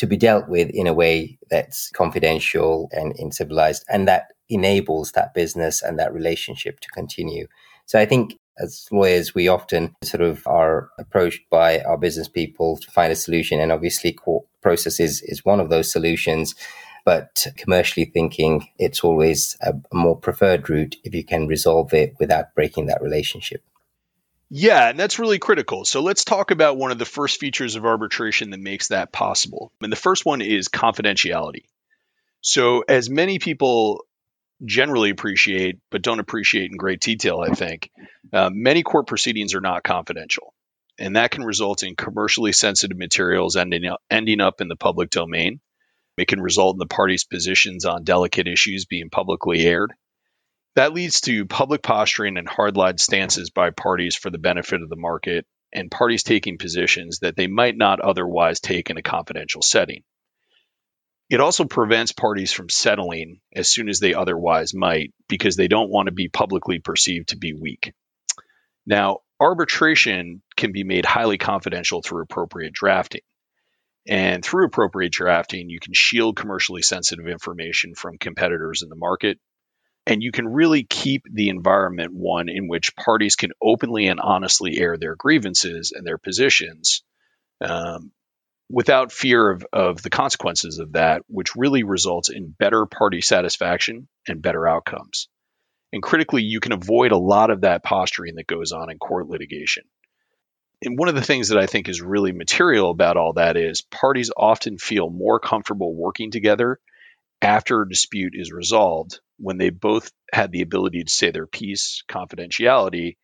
to 0.00 0.06
be 0.06 0.16
dealt 0.16 0.48
with 0.48 0.70
in 0.70 0.86
a 0.86 0.94
way 0.94 1.38
that's 1.50 1.90
confidential 1.90 2.88
and 2.90 3.34
civilized 3.34 3.84
and 3.90 4.08
that 4.08 4.28
enables 4.48 5.12
that 5.12 5.34
business 5.34 5.82
and 5.82 5.98
that 5.98 6.14
relationship 6.14 6.80
to 6.80 6.88
continue. 6.88 7.46
So 7.84 7.98
I 7.98 8.06
think 8.06 8.38
as 8.58 8.88
lawyers, 8.90 9.34
we 9.34 9.46
often 9.46 9.94
sort 10.02 10.22
of 10.22 10.46
are 10.46 10.88
approached 10.98 11.42
by 11.50 11.80
our 11.80 11.98
business 11.98 12.28
people 12.28 12.78
to 12.78 12.90
find 12.90 13.12
a 13.12 13.16
solution. 13.16 13.60
And 13.60 13.70
obviously, 13.70 14.12
court 14.12 14.46
process 14.62 15.00
is, 15.00 15.20
is 15.20 15.44
one 15.44 15.60
of 15.60 15.68
those 15.68 15.92
solutions. 15.92 16.54
But 17.04 17.46
commercially 17.58 18.06
thinking, 18.06 18.68
it's 18.78 19.04
always 19.04 19.54
a 19.60 19.74
more 19.92 20.16
preferred 20.16 20.70
route 20.70 20.96
if 21.04 21.14
you 21.14 21.24
can 21.24 21.46
resolve 21.46 21.92
it 21.92 22.14
without 22.18 22.54
breaking 22.54 22.86
that 22.86 23.02
relationship. 23.02 23.62
Yeah, 24.50 24.88
and 24.88 24.98
that's 24.98 25.20
really 25.20 25.38
critical. 25.38 25.84
So 25.84 26.02
let's 26.02 26.24
talk 26.24 26.50
about 26.50 26.76
one 26.76 26.90
of 26.90 26.98
the 26.98 27.04
first 27.04 27.38
features 27.38 27.76
of 27.76 27.86
arbitration 27.86 28.50
that 28.50 28.60
makes 28.60 28.88
that 28.88 29.12
possible. 29.12 29.72
And 29.80 29.92
the 29.92 29.96
first 29.96 30.26
one 30.26 30.40
is 30.40 30.68
confidentiality. 30.68 31.66
So, 32.40 32.82
as 32.88 33.08
many 33.08 33.38
people 33.38 34.04
generally 34.64 35.10
appreciate, 35.10 35.78
but 35.90 36.02
don't 36.02 36.20
appreciate 36.20 36.70
in 36.70 36.76
great 36.76 37.00
detail, 37.00 37.40
I 37.40 37.54
think, 37.54 37.90
uh, 38.32 38.50
many 38.52 38.82
court 38.82 39.06
proceedings 39.06 39.54
are 39.54 39.60
not 39.60 39.84
confidential. 39.84 40.52
And 40.98 41.16
that 41.16 41.30
can 41.30 41.44
result 41.44 41.82
in 41.82 41.96
commercially 41.96 42.52
sensitive 42.52 42.98
materials 42.98 43.56
ending 43.56 43.86
up, 43.86 44.02
ending 44.10 44.40
up 44.40 44.60
in 44.60 44.68
the 44.68 44.76
public 44.76 45.10
domain. 45.10 45.60
It 46.16 46.28
can 46.28 46.40
result 46.40 46.74
in 46.74 46.78
the 46.78 46.86
parties' 46.86 47.24
positions 47.24 47.84
on 47.84 48.04
delicate 48.04 48.48
issues 48.48 48.84
being 48.84 49.10
publicly 49.10 49.60
aired. 49.64 49.92
That 50.76 50.92
leads 50.92 51.20
to 51.22 51.46
public 51.46 51.82
posturing 51.82 52.36
and 52.36 52.48
hardline 52.48 53.00
stances 53.00 53.50
by 53.50 53.70
parties 53.70 54.14
for 54.14 54.30
the 54.30 54.38
benefit 54.38 54.82
of 54.82 54.88
the 54.88 54.96
market, 54.96 55.46
and 55.72 55.90
parties 55.90 56.22
taking 56.22 56.58
positions 56.58 57.20
that 57.20 57.36
they 57.36 57.46
might 57.46 57.76
not 57.76 58.00
otherwise 58.00 58.60
take 58.60 58.90
in 58.90 58.96
a 58.96 59.02
confidential 59.02 59.62
setting. 59.62 60.02
It 61.28 61.40
also 61.40 61.64
prevents 61.64 62.12
parties 62.12 62.52
from 62.52 62.68
settling 62.68 63.40
as 63.54 63.68
soon 63.68 63.88
as 63.88 64.00
they 64.00 64.14
otherwise 64.14 64.74
might 64.74 65.12
because 65.28 65.54
they 65.54 65.68
don't 65.68 65.90
want 65.90 66.06
to 66.06 66.12
be 66.12 66.28
publicly 66.28 66.80
perceived 66.80 67.28
to 67.28 67.36
be 67.36 67.52
weak. 67.52 67.92
Now, 68.84 69.18
arbitration 69.38 70.42
can 70.56 70.72
be 70.72 70.82
made 70.82 71.04
highly 71.04 71.38
confidential 71.38 72.02
through 72.02 72.22
appropriate 72.22 72.72
drafting. 72.72 73.20
And 74.08 74.44
through 74.44 74.66
appropriate 74.66 75.12
drafting, 75.12 75.68
you 75.68 75.78
can 75.78 75.92
shield 75.94 76.36
commercially 76.36 76.82
sensitive 76.82 77.28
information 77.28 77.94
from 77.94 78.18
competitors 78.18 78.82
in 78.82 78.88
the 78.88 78.96
market 78.96 79.38
and 80.06 80.22
you 80.22 80.32
can 80.32 80.48
really 80.48 80.82
keep 80.82 81.24
the 81.30 81.48
environment 81.48 82.12
one 82.12 82.48
in 82.48 82.68
which 82.68 82.96
parties 82.96 83.36
can 83.36 83.50
openly 83.62 84.06
and 84.06 84.20
honestly 84.20 84.78
air 84.78 84.96
their 84.96 85.16
grievances 85.16 85.92
and 85.94 86.06
their 86.06 86.18
positions 86.18 87.02
um, 87.60 88.12
without 88.70 89.12
fear 89.12 89.50
of, 89.50 89.66
of 89.72 90.02
the 90.02 90.10
consequences 90.10 90.78
of 90.78 90.92
that, 90.92 91.22
which 91.26 91.56
really 91.56 91.82
results 91.82 92.30
in 92.30 92.54
better 92.58 92.86
party 92.86 93.20
satisfaction 93.20 94.08
and 94.26 94.42
better 94.42 94.66
outcomes. 94.66 95.28
And 95.92 96.02
critically, 96.02 96.42
you 96.42 96.60
can 96.60 96.72
avoid 96.72 97.10
a 97.10 97.18
lot 97.18 97.50
of 97.50 97.62
that 97.62 97.82
posturing 97.82 98.36
that 98.36 98.46
goes 98.46 98.72
on 98.72 98.90
in 98.90 98.98
court 98.98 99.28
litigation. 99.28 99.84
And 100.82 100.96
one 100.96 101.08
of 101.08 101.14
the 101.14 101.22
things 101.22 101.48
that 101.48 101.58
I 101.58 101.66
think 101.66 101.88
is 101.88 102.00
really 102.00 102.32
material 102.32 102.90
about 102.90 103.16
all 103.16 103.34
that 103.34 103.56
is 103.56 103.82
parties 103.82 104.30
often 104.34 104.78
feel 104.78 105.10
more 105.10 105.38
comfortable 105.40 105.94
working 105.94 106.30
together 106.30 106.78
after 107.42 107.82
a 107.82 107.88
dispute 107.88 108.32
is 108.34 108.52
resolved 108.52 109.20
when 109.40 109.58
they 109.58 109.70
both 109.70 110.10
had 110.32 110.52
the 110.52 110.62
ability 110.62 111.04
to 111.04 111.10
say 111.10 111.30
their 111.30 111.46
piece, 111.46 112.04
confidentiality, 112.08 113.16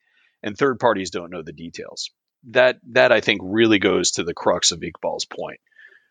and 0.42 0.56
third 0.56 0.78
parties 0.80 1.10
don't 1.10 1.30
know 1.30 1.42
the 1.42 1.52
details. 1.52 2.10
That 2.50 2.78
that 2.92 3.12
I 3.12 3.20
think 3.20 3.40
really 3.44 3.78
goes 3.78 4.12
to 4.12 4.24
the 4.24 4.34
crux 4.34 4.70
of 4.72 4.80
Iqbal's 4.80 5.24
point, 5.24 5.60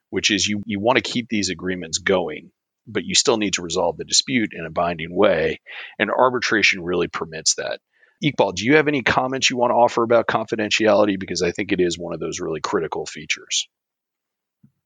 which 0.10 0.32
is 0.32 0.48
you 0.48 0.62
you 0.66 0.80
want 0.80 0.98
to 0.98 1.12
keep 1.12 1.30
these 1.30 1.50
agreements 1.50 1.98
going, 2.00 2.52
but 2.88 3.06
you 3.06 3.16
still 3.16 3.38
need 3.38 3.54
to 3.54 3.62
resolve 3.62 3.98
the 3.98 4.04
dispute 4.04 4.52
in 4.54 4.66
a 4.66 4.72
binding 4.72 5.16
way, 5.16 5.62
and 5.98 6.12
arbitration 6.12 6.84
really 6.84 7.08
permits 7.08 7.56
that. 7.56 7.80
Iqbal, 8.24 8.56
do 8.56 8.66
you 8.66 8.76
have 8.76 8.88
any 8.88 9.02
comments 9.02 9.50
you 9.50 9.58
want 9.58 9.72
to 9.72 9.76
offer 9.76 10.04
about 10.04 10.28
confidentiality? 10.28 11.20
Because 11.20 11.42
I 11.42 11.52
think 11.52 11.72
it 11.72 11.82
is 11.82 11.98
one 11.98 12.14
of 12.14 12.20
those 12.20 12.40
really 12.40 12.62
critical 12.62 13.06
features. 13.06 13.68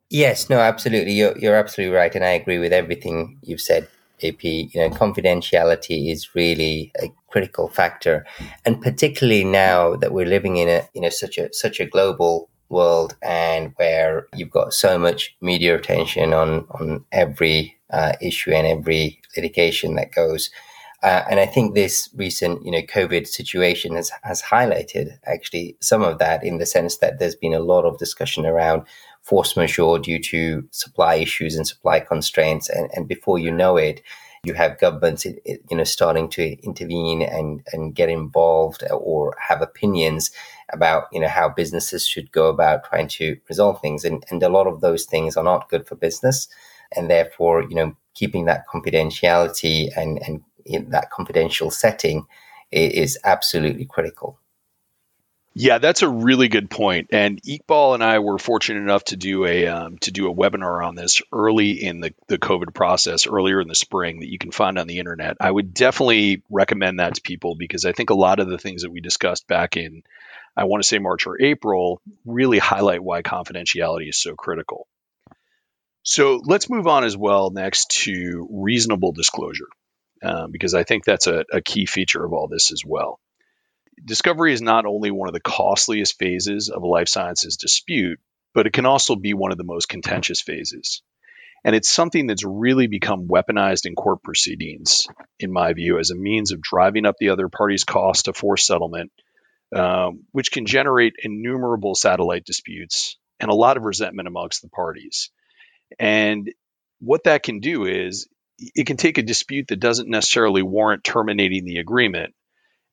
Yes, 0.09 0.49
no, 0.49 0.59
absolutely. 0.59 1.13
You're, 1.13 1.37
you're 1.37 1.55
absolutely 1.55 1.95
right. 1.95 2.13
And 2.15 2.25
I 2.25 2.31
agree 2.31 2.57
with 2.57 2.73
everything 2.73 3.37
you've 3.43 3.61
said, 3.61 3.87
JP. 4.19 4.73
You 4.73 4.81
know, 4.81 4.89
confidentiality 4.89 6.11
is 6.11 6.35
really 6.35 6.91
a 7.01 7.11
critical 7.29 7.67
factor. 7.67 8.25
And 8.65 8.81
particularly 8.81 9.43
now 9.43 9.95
that 9.95 10.13
we're 10.13 10.25
living 10.25 10.57
in 10.57 10.69
a, 10.69 10.87
you 10.93 11.01
know, 11.01 11.09
such 11.09 11.37
a, 11.37 11.53
such 11.53 11.79
a 11.79 11.85
global 11.85 12.49
world 12.69 13.15
and 13.21 13.73
where 13.77 14.27
you've 14.35 14.51
got 14.51 14.73
so 14.73 14.97
much 14.97 15.35
media 15.41 15.75
attention 15.75 16.33
on, 16.33 16.65
on 16.71 17.03
every 17.11 17.77
uh, 17.89 18.13
issue 18.21 18.51
and 18.51 18.67
every 18.67 19.19
litigation 19.35 19.95
that 19.95 20.11
goes. 20.11 20.49
Uh, 21.01 21.23
and 21.29 21.39
I 21.39 21.45
think 21.45 21.73
this 21.73 22.09
recent, 22.13 22.63
you 22.65 22.71
know, 22.71 22.81
COVID 22.81 23.25
situation 23.25 23.95
has, 23.95 24.11
has 24.23 24.41
highlighted 24.41 25.17
actually 25.25 25.77
some 25.79 26.01
of 26.01 26.19
that 26.19 26.43
in 26.43 26.57
the 26.57 26.65
sense 26.65 26.97
that 26.97 27.19
there's 27.19 27.35
been 27.35 27.53
a 27.53 27.59
lot 27.59 27.85
of 27.85 27.97
discussion 27.97 28.45
around 28.45 28.83
force 29.29 29.55
majeure 29.55 29.99
due 29.99 30.19
to 30.19 30.67
supply 30.71 31.15
issues 31.15 31.55
and 31.55 31.67
supply 31.67 31.99
constraints. 31.99 32.67
And, 32.67 32.89
and 32.93 33.07
before 33.07 33.37
you 33.37 33.51
know 33.51 33.77
it, 33.77 34.01
you 34.43 34.53
have 34.53 34.79
governments, 34.79 35.25
you 35.25 35.77
know, 35.77 35.83
starting 35.83 36.29
to 36.29 36.57
intervene 36.63 37.21
and, 37.21 37.61
and 37.73 37.93
get 37.93 38.09
involved 38.09 38.83
or 38.91 39.35
have 39.47 39.61
opinions 39.61 40.31
about, 40.71 41.03
you 41.11 41.19
know, 41.19 41.27
how 41.27 41.49
businesses 41.49 42.07
should 42.07 42.31
go 42.31 42.47
about 42.47 42.85
trying 42.85 43.07
to 43.09 43.37
resolve 43.49 43.81
things. 43.81 44.05
And, 44.05 44.23
and 44.29 44.41
a 44.41 44.49
lot 44.49 44.65
of 44.65 44.81
those 44.81 45.05
things 45.05 45.37
are 45.37 45.43
not 45.43 45.69
good 45.69 45.85
for 45.85 45.95
business. 45.95 46.47
And 46.95 47.09
therefore, 47.09 47.63
you 47.63 47.75
know, 47.75 47.95
keeping 48.15 48.45
that 48.45 48.65
confidentiality 48.67 49.89
and, 49.95 50.19
and 50.25 50.41
in 50.65 50.89
that 50.89 51.11
confidential 51.11 51.69
setting 51.69 52.25
is 52.71 53.19
absolutely 53.25 53.85
critical. 53.85 54.39
Yeah, 55.55 55.79
that's 55.79 56.03
a 56.03 56.09
really 56.09 56.47
good 56.47 56.69
point. 56.69 57.07
And 57.11 57.41
Iqbal 57.41 57.95
and 57.95 58.03
I 58.03 58.19
were 58.19 58.37
fortunate 58.37 58.81
enough 58.81 59.03
to 59.05 59.17
do 59.17 59.45
a 59.45 59.67
um, 59.67 59.97
to 59.99 60.11
do 60.11 60.29
a 60.29 60.33
webinar 60.33 60.85
on 60.85 60.95
this 60.95 61.21
early 61.33 61.83
in 61.83 62.01
the, 62.01 62.13
the 62.27 62.37
COVID 62.37 62.73
process, 62.73 63.25
earlier 63.25 63.59
in 63.59 63.67
the 63.67 63.75
spring, 63.75 64.19
that 64.19 64.29
you 64.29 64.37
can 64.37 64.51
find 64.51 64.77
on 64.77 64.87
the 64.87 64.99
internet. 64.99 65.37
I 65.39 65.49
would 65.49 65.73
definitely 65.73 66.43
recommend 66.49 66.99
that 66.99 67.15
to 67.15 67.21
people 67.21 67.55
because 67.55 67.83
I 67.83 67.93
think 67.93 68.11
a 68.11 68.15
lot 68.15 68.39
of 68.39 68.47
the 68.47 68.59
things 68.59 68.83
that 68.83 68.91
we 68.91 69.01
discussed 69.01 69.47
back 69.47 69.75
in, 69.75 70.03
I 70.55 70.65
want 70.65 70.83
to 70.83 70.87
say 70.87 70.99
March 70.99 71.25
or 71.25 71.41
April, 71.41 71.99
really 72.25 72.59
highlight 72.59 73.03
why 73.03 73.23
confidentiality 73.23 74.09
is 74.09 74.21
so 74.21 74.35
critical. 74.35 74.87
So 76.03 76.41
let's 76.45 76.69
move 76.69 76.87
on 76.87 77.03
as 77.03 77.17
well 77.17 77.49
next 77.49 77.89
to 78.03 78.47
reasonable 78.51 79.13
disclosure, 79.13 79.67
um, 80.23 80.51
because 80.51 80.75
I 80.75 80.83
think 80.83 81.05
that's 81.05 81.27
a, 81.27 81.43
a 81.51 81.61
key 81.61 81.87
feature 81.87 82.23
of 82.23 82.33
all 82.33 82.47
this 82.47 82.71
as 82.71 82.83
well 82.85 83.19
discovery 84.03 84.53
is 84.53 84.61
not 84.61 84.85
only 84.85 85.11
one 85.11 85.29
of 85.29 85.33
the 85.33 85.39
costliest 85.39 86.17
phases 86.17 86.69
of 86.69 86.83
a 86.83 86.87
life 86.87 87.07
sciences 87.07 87.57
dispute, 87.57 88.19
but 88.53 88.67
it 88.67 88.73
can 88.73 88.85
also 88.85 89.15
be 89.15 89.33
one 89.33 89.51
of 89.51 89.57
the 89.57 89.63
most 89.63 89.89
contentious 89.89 90.41
phases. 90.41 91.01
And 91.63 91.75
it's 91.75 91.89
something 91.89 92.25
that's 92.25 92.45
really 92.45 92.87
become 92.87 93.27
weaponized 93.27 93.85
in 93.85 93.95
court 93.95 94.23
proceedings, 94.23 95.07
in 95.39 95.51
my 95.51 95.73
view, 95.73 95.99
as 95.99 96.09
a 96.09 96.15
means 96.15 96.51
of 96.51 96.61
driving 96.61 97.05
up 97.05 97.15
the 97.19 97.29
other 97.29 97.49
party's 97.49 97.83
cost 97.83 98.25
to 98.25 98.33
force 98.33 98.65
settlement, 98.65 99.11
um, 99.75 100.23
which 100.31 100.51
can 100.51 100.65
generate 100.65 101.15
innumerable 101.21 101.95
satellite 101.95 102.45
disputes 102.45 103.17
and 103.39 103.51
a 103.51 103.55
lot 103.55 103.77
of 103.77 103.83
resentment 103.83 104.27
amongst 104.27 104.61
the 104.61 104.69
parties. 104.69 105.31
And 105.99 106.49
what 106.99 107.25
that 107.25 107.43
can 107.43 107.59
do 107.59 107.85
is 107.85 108.27
it 108.59 108.87
can 108.87 108.97
take 108.97 109.17
a 109.17 109.23
dispute 109.23 109.67
that 109.69 109.79
doesn't 109.79 110.09
necessarily 110.09 110.61
warrant 110.61 111.03
terminating 111.03 111.65
the 111.65 111.77
agreement 111.77 112.33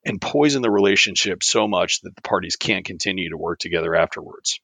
and 0.06 0.20
poison 0.20 0.62
the 0.62 0.70
relationship 0.70 1.42
so 1.42 1.66
much 1.66 2.00
that 2.02 2.14
the 2.14 2.22
parties 2.22 2.54
can't 2.54 2.84
continue 2.84 3.30
to 3.30 3.36
work 3.36 3.58
together 3.58 3.94
afterwards. 3.94 4.60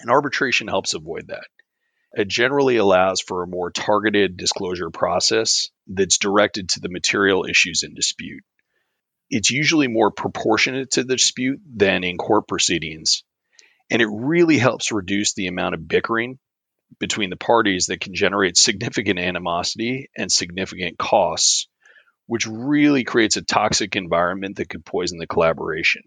And 0.00 0.10
arbitration 0.10 0.68
helps 0.68 0.92
avoid 0.92 1.28
that. 1.28 1.46
It 2.12 2.28
generally 2.28 2.76
allows 2.76 3.22
for 3.22 3.42
a 3.42 3.48
more 3.48 3.70
targeted 3.70 4.36
disclosure 4.36 4.90
process 4.90 5.70
that's 5.86 6.18
directed 6.18 6.68
to 6.70 6.80
the 6.80 6.90
material 6.90 7.46
issues 7.46 7.82
in 7.82 7.94
dispute. 7.94 8.44
It's 9.30 9.50
usually 9.50 9.88
more 9.88 10.10
proportionate 10.10 10.92
to 10.92 11.04
the 11.04 11.16
dispute 11.16 11.60
than 11.66 12.04
in 12.04 12.18
court 12.18 12.46
proceedings, 12.46 13.24
and 13.90 14.02
it 14.02 14.08
really 14.10 14.58
helps 14.58 14.92
reduce 14.92 15.32
the 15.32 15.46
amount 15.46 15.74
of 15.74 15.88
bickering 15.88 16.38
between 16.98 17.30
the 17.30 17.36
parties 17.36 17.86
that 17.86 18.00
can 18.00 18.14
generate 18.14 18.56
significant 18.56 19.18
animosity 19.18 20.10
and 20.16 20.30
significant 20.30 20.98
costs, 20.98 21.68
which 22.28 22.46
really 22.46 23.04
creates 23.04 23.36
a 23.36 23.42
toxic 23.42 23.96
environment 23.96 24.56
that 24.56 24.68
could 24.68 24.84
poison 24.84 25.18
the 25.18 25.26
collaboration. 25.26 26.02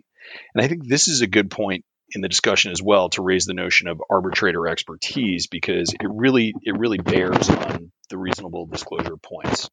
And 0.54 0.64
I 0.64 0.68
think 0.68 0.88
this 0.88 1.08
is 1.08 1.22
a 1.22 1.28
good 1.28 1.50
point 1.50 1.84
in 2.14 2.22
the 2.22 2.30
discussion 2.30 2.72
as 2.72 2.82
well 2.82 3.10
to 3.10 3.24
raise 3.24 3.46
the 3.46 3.56
notion 3.56 3.88
of 3.88 4.02
arbitrator 4.10 4.68
expertise 4.68 5.48
because 5.48 5.94
it 5.94 6.08
really 6.10 6.54
it 6.64 6.78
really 6.78 7.00
bears 7.00 7.50
on 7.50 7.92
the 8.10 8.18
reasonable 8.18 8.68
disclosure 8.68 9.18
points. 9.18 9.68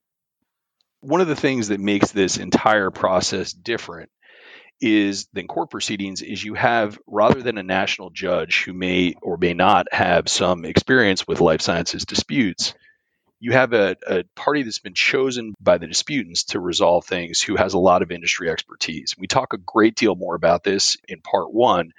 One 1.00 1.21
of 1.21 1.28
the 1.28 1.37
things 1.37 1.69
that 1.69 1.81
makes 1.81 2.12
this 2.12 2.38
entire 2.38 2.90
process 2.90 3.52
different 3.52 4.11
is 4.81 5.28
than 5.35 5.49
court 5.49 5.71
proceedings 5.71 6.23
is 6.23 6.43
you 6.43 6.55
have 6.55 6.99
rather 7.07 7.43
than 7.43 7.59
a 7.59 7.62
national 7.62 8.11
judge 8.11 8.64
who 8.64 8.73
may 8.73 9.14
or 9.21 9.37
may 9.37 9.52
not 9.52 9.87
have 9.93 10.28
some 10.28 10.64
experience 10.64 11.26
with 11.26 11.40
life 11.40 11.61
sciences 11.61 12.07
disputes 12.07 12.75
you 13.40 13.52
have 13.52 13.73
a, 13.73 13.97
a, 14.07 14.25
party 14.35 14.62
that's 14.62 14.80
been 14.80 14.95
chosen 14.95 15.54
by 15.61 15.78
the 15.78 15.87
disputants 15.87 16.45
to 16.45 16.61
resolve 16.61 17.04
things 17.04 17.40
who 17.40 17.57
has 17.57 17.75
a 17.75 17.78
lot 17.78 18.02
of 18.02 18.11
industry 18.11 18.50
expertise. 18.50 19.14
We 19.16 19.26
talk 19.26 19.52
a 19.52 19.59
great 19.59 19.95
deal 19.95 20.14
more 20.14 20.35
about 20.35 20.64
this 20.64 20.97
in 21.07 21.21
part 21.21 21.52
one, 21.52 21.92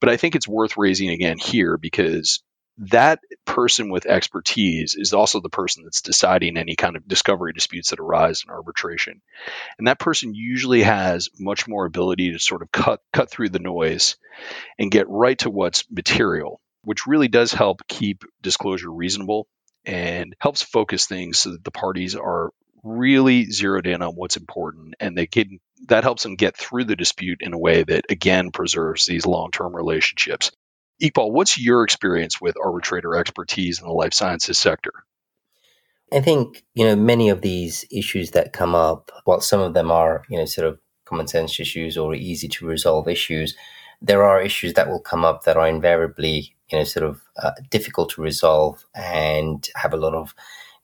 but 0.00 0.08
I 0.08 0.16
think 0.16 0.34
it's 0.34 0.48
worth 0.48 0.76
raising 0.76 1.10
again 1.10 1.38
here 1.38 1.76
because 1.76 2.42
that 2.78 3.20
person 3.44 3.90
with 3.90 4.06
expertise 4.06 4.94
is 4.94 5.12
also 5.12 5.40
the 5.40 5.48
person 5.48 5.82
that's 5.82 6.00
deciding 6.00 6.56
any 6.56 6.76
kind 6.76 6.96
of 6.96 7.08
discovery 7.08 7.52
disputes 7.52 7.90
that 7.90 7.98
arise 7.98 8.44
in 8.46 8.52
arbitration. 8.52 9.20
And 9.78 9.88
that 9.88 9.98
person 9.98 10.34
usually 10.34 10.82
has 10.82 11.28
much 11.38 11.66
more 11.66 11.86
ability 11.86 12.32
to 12.32 12.38
sort 12.38 12.62
of 12.62 12.70
cut 12.70 13.00
cut 13.12 13.30
through 13.30 13.48
the 13.48 13.58
noise 13.58 14.16
and 14.78 14.92
get 14.92 15.08
right 15.08 15.38
to 15.40 15.50
what's 15.50 15.90
material, 15.90 16.60
which 16.82 17.06
really 17.06 17.28
does 17.28 17.52
help 17.52 17.86
keep 17.88 18.24
disclosure 18.42 18.92
reasonable 18.92 19.48
and 19.88 20.36
helps 20.38 20.62
focus 20.62 21.06
things 21.06 21.38
so 21.38 21.50
that 21.50 21.64
the 21.64 21.72
parties 21.72 22.14
are 22.14 22.50
really 22.84 23.50
zeroed 23.50 23.88
in 23.88 24.02
on 24.02 24.14
what's 24.14 24.36
important 24.36 24.94
and 25.00 25.18
they 25.18 25.26
can 25.26 25.58
that 25.88 26.04
helps 26.04 26.22
them 26.22 26.36
get 26.36 26.56
through 26.56 26.84
the 26.84 26.94
dispute 26.94 27.38
in 27.40 27.52
a 27.52 27.58
way 27.58 27.82
that 27.82 28.04
again 28.08 28.52
preserves 28.52 29.04
these 29.04 29.26
long-term 29.26 29.74
relationships 29.74 30.52
Iqbal, 31.02 31.30
what's 31.30 31.58
your 31.58 31.84
experience 31.84 32.40
with 32.40 32.56
arbitrator 32.62 33.14
expertise 33.14 33.80
in 33.80 33.86
the 33.86 33.92
life 33.92 34.12
sciences 34.12 34.58
sector? 34.58 34.92
I 36.12 36.20
think, 36.20 36.64
you 36.74 36.84
know, 36.84 36.96
many 36.96 37.28
of 37.28 37.42
these 37.42 37.84
issues 37.90 38.32
that 38.32 38.52
come 38.52 38.74
up, 38.74 39.12
while 39.24 39.40
some 39.40 39.60
of 39.60 39.74
them 39.74 39.90
are, 39.90 40.24
you 40.28 40.38
know, 40.38 40.44
sort 40.44 40.66
of 40.66 40.80
common 41.04 41.28
sense 41.28 41.60
issues 41.60 41.96
or 41.96 42.14
easy 42.14 42.48
to 42.48 42.66
resolve 42.66 43.08
issues, 43.08 43.54
there 44.00 44.24
are 44.24 44.40
issues 44.40 44.74
that 44.74 44.88
will 44.88 45.00
come 45.00 45.24
up 45.24 45.44
that 45.44 45.56
are 45.56 45.68
invariably, 45.68 46.56
you 46.70 46.78
know, 46.78 46.84
sort 46.84 47.06
of 47.06 47.20
uh, 47.42 47.52
difficult 47.70 48.10
to 48.10 48.22
resolve 48.22 48.84
and 48.94 49.68
have 49.76 49.94
a 49.94 49.98
lot 49.98 50.14
of 50.14 50.34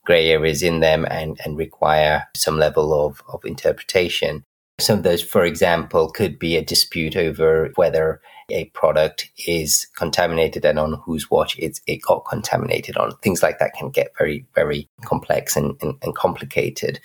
gray 0.05 0.29
areas 0.29 0.63
in 0.63 0.79
them 0.79 1.05
and, 1.09 1.39
and 1.43 1.57
require 1.57 2.27
some 2.35 2.57
level 2.57 3.05
of, 3.05 3.21
of 3.33 3.43
interpretation. 3.43 4.43
Some 4.79 4.97
of 4.97 5.03
those, 5.03 5.23
for 5.23 5.45
example, 5.45 6.11
could 6.11 6.37
be 6.37 6.57
a 6.57 6.63
dispute 6.63 7.15
over 7.15 7.71
whether 7.75 8.21
a 8.49 8.65
product 8.65 9.31
is 9.47 9.87
contaminated 9.95 10.65
and 10.65 10.77
on 10.77 11.01
whose 11.05 11.31
watch 11.31 11.57
it's, 11.57 11.81
it 11.87 12.01
got 12.01 12.25
contaminated 12.25 12.97
on. 12.97 13.15
Things 13.17 13.41
like 13.41 13.57
that 13.59 13.73
can 13.73 13.89
get 13.89 14.11
very, 14.17 14.45
very 14.53 14.87
complex 15.03 15.55
and, 15.55 15.75
and, 15.81 15.95
and 16.03 16.15
complicated. 16.15 16.99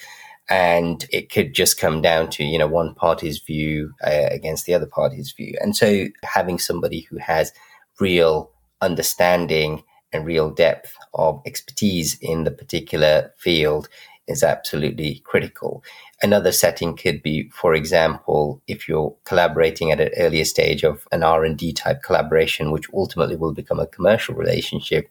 And 0.48 1.06
it 1.12 1.30
could 1.30 1.54
just 1.54 1.78
come 1.78 2.02
down 2.02 2.28
to, 2.30 2.44
you 2.44 2.58
know, 2.58 2.66
one 2.66 2.94
party's 2.94 3.38
view 3.38 3.92
uh, 4.04 4.26
against 4.30 4.66
the 4.66 4.74
other 4.74 4.86
party's 4.86 5.30
view. 5.30 5.54
And 5.60 5.76
so 5.76 6.06
having 6.24 6.58
somebody 6.58 7.02
who 7.08 7.18
has 7.18 7.52
real 8.00 8.50
understanding 8.80 9.82
and 10.12 10.26
real 10.26 10.50
depth 10.50 10.96
of 11.14 11.40
expertise 11.46 12.18
in 12.20 12.44
the 12.44 12.50
particular 12.50 13.32
field 13.36 13.88
is 14.26 14.42
absolutely 14.42 15.22
critical. 15.24 15.82
Another 16.22 16.52
setting 16.52 16.96
could 16.96 17.22
be, 17.22 17.48
for 17.50 17.74
example, 17.74 18.62
if 18.66 18.88
you're 18.88 19.14
collaborating 19.24 19.90
at 19.90 20.00
an 20.00 20.10
earlier 20.16 20.44
stage 20.44 20.84
of 20.84 21.06
an 21.12 21.22
R&D 21.22 21.72
type 21.72 22.02
collaboration, 22.02 22.70
which 22.70 22.86
ultimately 22.94 23.36
will 23.36 23.52
become 23.52 23.80
a 23.80 23.86
commercial 23.86 24.34
relationship, 24.34 25.10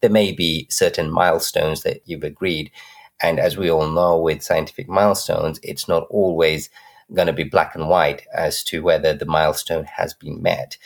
there 0.00 0.10
may 0.10 0.32
be 0.32 0.66
certain 0.70 1.10
milestones 1.10 1.82
that 1.82 2.02
you've 2.04 2.24
agreed. 2.24 2.70
And 3.22 3.38
as 3.38 3.56
we 3.56 3.70
all 3.70 3.90
know 3.90 4.18
with 4.18 4.42
scientific 4.42 4.88
milestones, 4.88 5.60
it's 5.62 5.88
not 5.88 6.06
always 6.10 6.70
going 7.12 7.26
to 7.26 7.32
be 7.32 7.44
black 7.44 7.74
and 7.74 7.88
white 7.88 8.26
as 8.34 8.62
to 8.64 8.82
whether 8.82 9.12
the 9.12 9.26
milestone 9.26 9.84
has 9.84 10.14
been 10.14 10.40
met. 10.40 10.76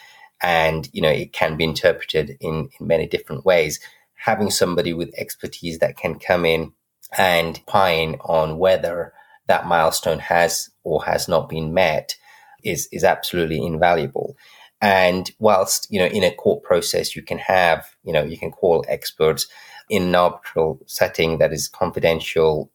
And, 0.44 0.90
you 0.92 1.00
know, 1.00 1.08
it 1.08 1.32
can 1.32 1.56
be 1.56 1.64
interpreted 1.64 2.36
in, 2.38 2.68
in 2.78 2.86
many 2.86 3.06
different 3.06 3.46
ways. 3.46 3.80
Having 4.12 4.50
somebody 4.50 4.92
with 4.92 5.10
expertise 5.16 5.78
that 5.78 5.96
can 5.96 6.18
come 6.18 6.44
in 6.44 6.72
and 7.16 7.64
pine 7.66 8.16
on 8.20 8.58
whether 8.58 9.14
that 9.46 9.66
milestone 9.66 10.18
has 10.18 10.68
or 10.82 11.02
has 11.06 11.28
not 11.28 11.48
been 11.48 11.72
met 11.72 12.14
is 12.62 12.88
is 12.92 13.04
absolutely 13.04 13.64
invaluable. 13.64 14.36
And 14.82 15.30
whilst 15.38 15.86
you 15.90 15.98
know 15.98 16.06
in 16.06 16.22
a 16.22 16.34
court 16.34 16.62
process 16.62 17.16
you 17.16 17.22
can 17.22 17.38
have 17.38 17.86
you 18.04 18.12
know 18.12 18.22
you 18.22 18.36
can 18.36 18.50
call 18.50 18.84
experts 18.86 19.46
in 19.88 20.02
an 20.02 20.14
arbitral 20.14 20.78
setting 20.86 21.38
that 21.38 21.52
is 21.54 21.68
confidential. 21.68 22.70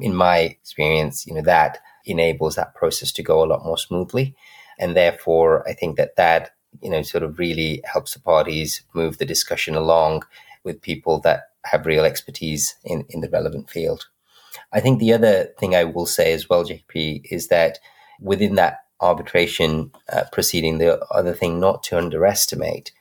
In 0.00 0.14
my 0.14 0.38
experience, 0.38 1.24
you 1.26 1.34
know 1.34 1.42
that 1.42 1.78
enables 2.04 2.56
that 2.56 2.74
process 2.74 3.12
to 3.12 3.22
go 3.22 3.44
a 3.44 3.46
lot 3.46 3.64
more 3.64 3.78
smoothly, 3.78 4.34
and 4.78 4.96
therefore 4.96 5.68
I 5.68 5.74
think 5.74 5.96
that 5.98 6.16
that 6.16 6.50
you 6.80 6.90
know 6.90 7.02
sort 7.02 7.24
of 7.24 7.38
really 7.38 7.82
helps 7.84 8.14
the 8.14 8.20
parties 8.20 8.82
move 8.94 9.18
the 9.18 9.24
discussion 9.24 9.74
along 9.74 10.22
with 10.64 10.80
people 10.80 11.20
that 11.20 11.50
have 11.64 11.86
real 11.86 12.04
expertise 12.04 12.76
in 12.84 13.04
in 13.10 13.20
the 13.20 13.30
relevant 13.30 13.70
field. 13.70 14.06
I 14.72 14.80
think 14.80 14.98
the 14.98 15.12
other 15.12 15.44
thing 15.58 15.74
I 15.74 15.84
will 15.84 16.06
say 16.06 16.32
as 16.32 16.48
well, 16.48 16.64
JP, 16.64 17.22
is 17.30 17.48
that 17.48 17.78
within 18.20 18.54
that 18.56 18.78
arbitration 19.00 19.90
uh, 20.12 20.24
proceeding, 20.32 20.78
the 20.78 21.04
other 21.06 21.34
thing 21.34 21.60
not 21.60 21.82
to 21.84 21.98
underestimate 21.98 22.92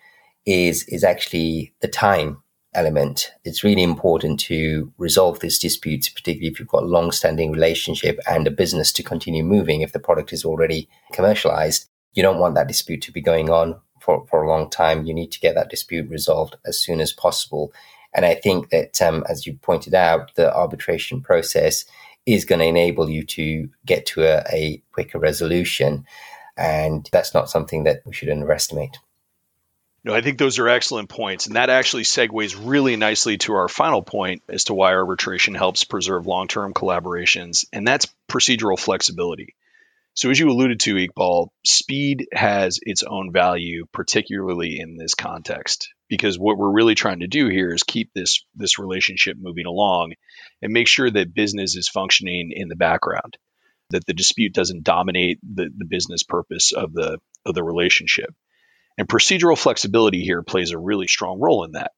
is 0.46 0.84
is 0.84 1.04
actually 1.04 1.74
the 1.82 1.88
time 1.88 2.42
element. 2.74 3.32
It's 3.44 3.64
really 3.64 3.84
important 3.84 4.40
to 4.42 4.92
resolve 4.98 5.40
these 5.40 5.60
disputes, 5.60 6.10
particularly 6.10 6.52
if 6.52 6.60
you've 6.60 6.70
got 6.70 6.84
a 6.84 6.88
long-standing 6.88 7.52
relationship 7.52 8.20
and 8.30 8.48
a 8.48 8.52
business 8.52 8.94
to 8.94 9.04
continue 9.04 9.44
moving. 9.44 9.82
If 9.82 9.92
the 9.92 10.00
product 10.00 10.32
is 10.32 10.46
already 10.46 10.88
commercialized, 11.12 11.88
you 12.14 12.24
don't 12.24 12.40
want 12.40 12.56
that 12.56 12.68
dispute 12.68 13.02
to 13.04 13.12
be 13.12 13.22
going 13.22 13.50
on 13.50 13.80
for, 14.00 14.26
for 14.30 14.44
a 14.44 14.50
long 14.50 14.70
time. 14.70 15.06
You 15.06 15.14
need 15.14 15.32
to 15.32 15.40
get 15.40 15.56
that 15.56 15.70
dispute 15.70 16.10
resolved 16.10 16.56
as 16.66 16.80
soon 16.80 17.00
as 17.00 17.14
possible. 17.14 17.74
And 18.14 18.26
I 18.26 18.36
think 18.36 18.70
that, 18.70 19.02
um, 19.02 19.24
as 19.30 19.48
you 19.48 19.54
pointed 19.54 19.94
out, 19.94 20.36
the 20.36 20.54
arbitration 20.54 21.22
process 21.22 21.86
is 22.26 22.46
going 22.46 22.60
to 22.60 22.66
enable 22.66 23.10
you 23.10 23.24
to 23.24 23.70
get 23.86 24.06
to 24.08 24.24
a, 24.24 24.44
a 24.52 24.82
quicker 24.92 25.20
resolution. 25.20 26.06
And 26.58 27.08
that's 27.12 27.34
not 27.34 27.50
something 27.50 27.86
that 27.86 28.02
we 28.06 28.14
should 28.14 28.30
underestimate. 28.30 28.98
No, 30.04 30.16
I 30.16 30.22
think 30.22 30.40
those 30.40 30.58
are 30.58 30.68
excellent 30.68 31.10
points. 31.10 31.46
And 31.46 31.56
that 31.56 31.70
actually 31.70 32.04
segues 32.04 32.58
really 32.60 32.96
nicely 32.96 33.38
to 33.40 33.54
our 33.54 33.68
final 33.68 34.02
point 34.02 34.42
as 34.50 34.66
to 34.66 34.74
why 34.74 34.94
arbitration 34.94 35.54
helps 35.54 35.84
preserve 35.84 36.26
long 36.26 36.48
term 36.48 36.74
collaborations, 36.74 37.66
and 37.72 37.88
that's 37.88 38.08
procedural 38.28 38.80
flexibility. 38.80 39.56
So, 40.14 40.30
as 40.30 40.38
you 40.38 40.50
alluded 40.50 40.82
to, 40.82 40.96
Iqbal, 40.96 41.50
speed 41.66 42.28
has 42.34 42.80
its 42.82 43.04
own 43.04 43.32
value, 43.32 43.86
particularly 43.94 44.78
in 44.80 44.98
this 44.98 45.16
context, 45.16 45.88
because 46.10 46.38
what 46.38 46.58
we're 46.58 46.74
really 46.74 46.96
trying 46.96 47.22
to 47.22 47.28
do 47.28 47.48
here 47.48 47.74
is 47.74 47.84
keep 47.84 48.12
this 48.14 48.44
this 48.54 48.78
relationship 48.78 49.38
moving 49.40 49.66
along, 49.66 50.14
and 50.62 50.74
make 50.74 50.88
sure 50.88 51.10
that 51.10 51.34
business 51.34 51.78
is 51.78 51.88
functioning 51.88 52.52
in 52.54 52.68
the 52.68 52.76
background, 52.76 53.38
that 53.92 54.06
the 54.06 54.14
dispute 54.14 54.54
doesn't 54.54 54.84
dominate 54.84 55.40
the, 55.44 55.70
the 55.76 55.86
business 55.86 56.24
purpose 56.24 56.74
of 56.74 56.94
the 56.94 57.20
of 57.46 57.56
the 57.56 57.64
relationship. 57.64 58.34
And 58.98 59.08
procedural 59.08 59.58
flexibility 59.58 60.22
here 60.22 60.44
plays 60.44 60.72
a 60.72 60.78
really 60.78 61.08
strong 61.08 61.40
role 61.40 61.64
in 61.64 61.72
that. 61.72 61.92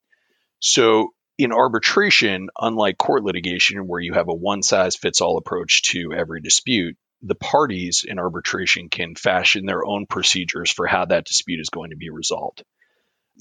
So, 0.60 1.10
in 1.40 1.52
arbitration, 1.52 2.50
unlike 2.60 3.00
court 3.00 3.24
litigation, 3.24 3.88
where 3.88 4.00
you 4.00 4.14
have 4.14 4.30
a 4.30 4.36
one 4.36 4.62
size 4.62 4.96
fits 4.96 5.20
all 5.20 5.38
approach 5.38 5.82
to 5.92 6.14
every 6.14 6.42
dispute, 6.42 6.96
the 7.24 7.36
parties 7.36 8.06
in 8.08 8.20
arbitration 8.20 8.90
can 8.90 9.16
fashion 9.16 9.66
their 9.66 9.86
own 9.86 10.06
procedures 10.06 10.72
for 10.72 10.86
how 10.86 11.06
that 11.06 11.26
dispute 11.26 11.62
is 11.62 11.70
going 11.70 11.92
to 11.92 11.96
be 11.96 12.10
resolved. 12.10 12.64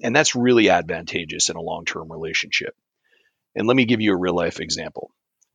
And 0.03 0.14
that's 0.14 0.37
really 0.37 0.71
advantageous 0.71 1.51
in 1.51 1.57
a 1.57 1.61
long 1.61 1.85
term 1.85 2.11
relationship. 2.11 2.75
And 3.55 3.66
let 3.66 3.77
me 3.77 3.85
give 3.85 4.01
you 4.01 4.12
a 4.12 4.18
real 4.18 4.37
life 4.37 4.61
example. 4.61 5.11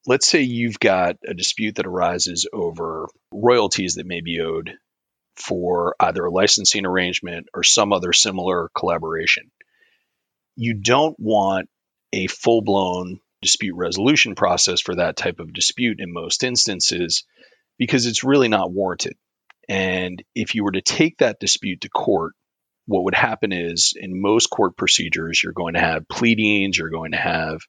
Let's 0.06 0.28
say 0.28 0.42
you've 0.42 0.80
got 0.80 1.16
a 1.26 1.34
dispute 1.34 1.76
that 1.76 1.88
arises 1.88 2.48
over 2.52 3.08
royalties 3.32 3.96
that 3.96 4.06
may 4.06 4.22
be 4.22 4.42
owed 4.42 4.74
for 5.36 5.96
either 6.00 6.26
a 6.26 6.32
licensing 6.32 6.86
arrangement 6.86 7.48
or 7.54 7.63
some 7.63 7.94
other 7.94 8.12
similar 8.12 8.70
collaboration. 8.76 9.52
You 10.56 10.74
don't 10.74 11.18
want 11.20 11.70
a 12.13 12.28
full 12.28 12.62
blown 12.62 13.20
dispute 13.42 13.76
resolution 13.76 14.36
process 14.36 14.82
for 14.82 14.96
that 14.96 15.16
type 15.16 15.40
of 15.40 15.54
dispute 15.54 16.00
in 16.00 16.12
most 16.12 16.44
instances 16.44 17.24
because 17.78 18.06
it's 18.06 18.24
really 18.24 18.48
not 18.48 18.72
warranted. 18.72 19.16
And 19.70 20.24
if 20.34 20.56
you 20.56 20.63
were 20.63 20.72
to 20.72 20.82
take 20.82 21.18
that 21.18 21.40
dispute 21.40 21.82
to 21.82 21.90
court, 21.90 22.34
what 22.86 23.04
would 23.04 23.16
happen 23.16 23.52
is 23.52 23.94
in 24.00 24.22
most 24.22 24.48
court 24.48 24.78
procedures, 24.78 25.44
you're 25.44 25.54
going 25.54 25.74
to 25.74 25.80
have 25.80 26.08
pleadings, 26.08 26.78
you're 26.78 26.90
going 26.90 27.12
to 27.12 27.18
have 27.18 27.60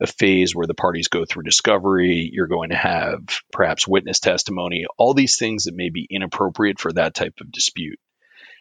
a 0.00 0.06
phase 0.06 0.54
where 0.54 0.66
the 0.66 0.74
parties 0.74 1.08
go 1.08 1.24
through 1.24 1.42
discovery, 1.42 2.30
you're 2.32 2.46
going 2.46 2.70
to 2.70 2.76
have 2.76 3.20
perhaps 3.52 3.88
witness 3.88 4.20
testimony, 4.20 4.84
all 4.98 5.14
these 5.14 5.36
things 5.36 5.64
that 5.64 5.74
may 5.74 5.90
be 5.90 6.06
inappropriate 6.10 6.78
for 6.78 6.92
that 6.92 7.14
type 7.14 7.34
of 7.40 7.50
dispute. 7.50 7.98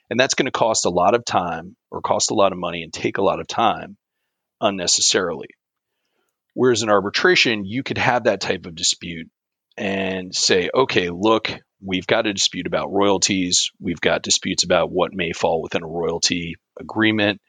And 0.10 0.20
that's 0.20 0.34
going 0.34 0.48
to 0.48 0.52
cost 0.52 0.86
a 0.86 0.90
lot 0.90 1.16
of 1.16 1.24
time 1.24 1.76
or 1.92 2.02
cost 2.02 2.32
a 2.32 2.36
lot 2.36 2.52
of 2.52 2.58
money 2.58 2.84
and 2.84 2.92
take 2.92 3.18
a 3.18 3.24
lot 3.24 3.40
of 3.40 3.48
time 3.48 3.98
unnecessarily. 4.60 5.50
Whereas 6.54 6.82
in 6.82 6.90
arbitration, 6.90 7.66
you 7.66 7.84
could 7.84 8.00
have 8.00 8.24
that 8.24 8.42
type 8.42 8.66
of 8.66 8.76
dispute 8.76 9.30
and 9.80 10.36
say, 10.36 10.70
okay, 10.74 11.10
look, 11.10 11.50
we've 11.82 12.06
got 12.06 12.28
a 12.28 12.34
dispute 12.34 12.68
about 12.68 12.92
royalties. 12.92 13.72
We've 13.80 14.02
got 14.02 14.24
disputes 14.24 14.64
about 14.64 14.92
what 14.92 15.14
may 15.14 15.32
fall 15.32 15.62
within 15.62 15.84
a 15.84 15.88
royalty 15.88 16.58
agreement. 16.78 17.40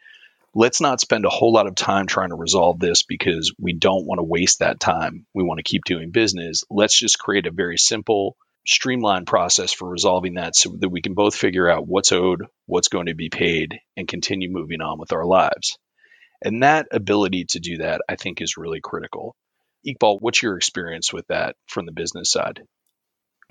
Let's 0.55 0.81
not 0.81 1.01
spend 1.01 1.25
a 1.25 1.31
whole 1.31 1.53
lot 1.53 1.67
of 1.67 1.75
time 1.75 2.07
trying 2.07 2.29
to 2.29 2.37
resolve 2.37 2.79
this 2.79 3.03
because 3.03 3.53
we 3.59 3.73
don't 3.73 4.07
want 4.07 4.21
to 4.21 4.25
waste 4.25 4.61
that 4.61 4.79
time. 4.79 5.27
We 5.35 5.43
want 5.43 5.59
to 5.59 5.69
keep 5.69 5.85
doing 5.85 6.13
business. 6.13 6.63
Let's 6.71 6.97
just 6.97 7.19
create 7.19 7.47
a 7.47 7.53
very 7.53 7.79
simple, 7.79 8.37
streamlined 8.65 9.27
process 9.27 9.73
for 9.73 9.89
resolving 9.89 10.35
that 10.35 10.55
so 10.55 10.77
that 10.79 10.89
we 10.89 11.03
can 11.03 11.15
both 11.15 11.35
figure 11.35 11.69
out 11.69 11.89
what's 11.89 12.13
owed, 12.13 12.47
what's 12.67 12.89
going 12.89 13.07
to 13.07 13.15
be 13.15 13.29
paid, 13.29 13.81
and 13.97 14.07
continue 14.07 14.51
moving 14.51 14.81
on 14.83 15.01
with 15.01 15.13
our 15.13 15.25
lives. 15.25 15.79
And 16.43 16.63
that 16.63 16.87
ability 16.93 17.47
to 17.51 17.61
do 17.61 17.79
that, 17.79 18.03
I 18.09 18.15
think, 18.15 18.41
is 18.41 18.57
really 18.57 18.81
critical. 18.81 19.35
Iqbal, 19.87 20.19
what's 20.21 20.43
your 20.43 20.57
experience 20.57 21.13
with 21.13 21.27
that 21.29 21.57
from 21.67 21.87
the 21.87 21.93
business 21.93 22.31
side? 22.31 22.63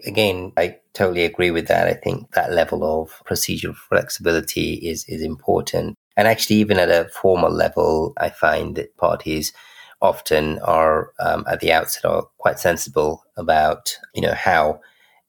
Again, 0.05 0.53
I 0.55 0.77
totally 0.93 1.25
agree 1.25 1.51
with 1.51 1.67
that. 1.67 1.87
I 1.87 1.93
think 1.93 2.31
that 2.31 2.53
level 2.53 2.83
of 3.01 3.21
procedural 3.25 3.75
flexibility 3.75 4.75
is, 4.75 5.05
is 5.09 5.21
important. 5.21 5.95
And 6.15 6.27
actually, 6.27 6.57
even 6.57 6.79
at 6.79 6.89
a 6.89 7.09
formal 7.09 7.51
level, 7.51 8.13
I 8.17 8.29
find 8.29 8.75
that 8.75 8.95
parties 8.97 9.51
often 10.01 10.59
are 10.59 11.11
um, 11.19 11.45
at 11.49 11.59
the 11.59 11.73
outset 11.73 12.05
are 12.05 12.23
quite 12.37 12.59
sensible 12.59 13.23
about 13.35 13.97
you 14.13 14.21
know 14.21 14.33
how 14.33 14.79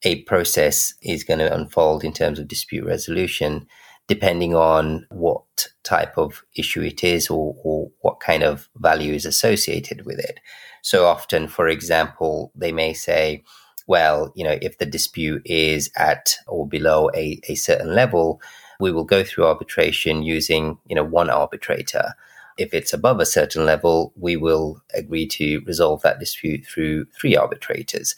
a 0.04 0.22
process 0.22 0.94
is 1.02 1.24
going 1.24 1.40
to 1.40 1.54
unfold 1.54 2.04
in 2.04 2.12
terms 2.12 2.38
of 2.38 2.48
dispute 2.48 2.84
resolution 2.84 3.66
depending 4.06 4.54
on 4.54 5.06
what 5.10 5.39
type 5.82 6.16
of 6.16 6.42
issue 6.54 6.82
it 6.82 7.02
is 7.04 7.28
or, 7.28 7.54
or, 7.62 7.90
what 8.00 8.20
kind 8.20 8.42
of 8.42 8.68
value 8.76 9.14
is 9.14 9.26
associated 9.26 10.06
with 10.06 10.18
it. 10.18 10.40
So 10.82 11.06
often, 11.06 11.48
for 11.48 11.68
example, 11.68 12.52
they 12.54 12.72
may 12.72 12.92
say, 12.94 13.44
well, 13.86 14.32
you 14.36 14.44
know, 14.44 14.58
if 14.62 14.78
the 14.78 14.86
dispute 14.86 15.42
is 15.44 15.90
at 15.96 16.36
or 16.46 16.66
below 16.66 17.10
a, 17.14 17.40
a 17.48 17.54
certain 17.54 17.94
level, 17.94 18.40
we 18.78 18.92
will 18.92 19.04
go 19.04 19.22
through 19.24 19.46
arbitration 19.46 20.22
using, 20.22 20.78
you 20.86 20.96
know, 20.96 21.04
one 21.04 21.30
arbitrator. 21.30 22.14
If 22.56 22.72
it's 22.72 22.92
above 22.92 23.20
a 23.20 23.26
certain 23.26 23.66
level, 23.66 24.12
we 24.16 24.36
will 24.36 24.82
agree 24.94 25.26
to 25.28 25.60
resolve 25.66 26.02
that 26.02 26.20
dispute 26.20 26.64
through 26.64 27.06
three 27.06 27.36
arbitrators. 27.36 28.16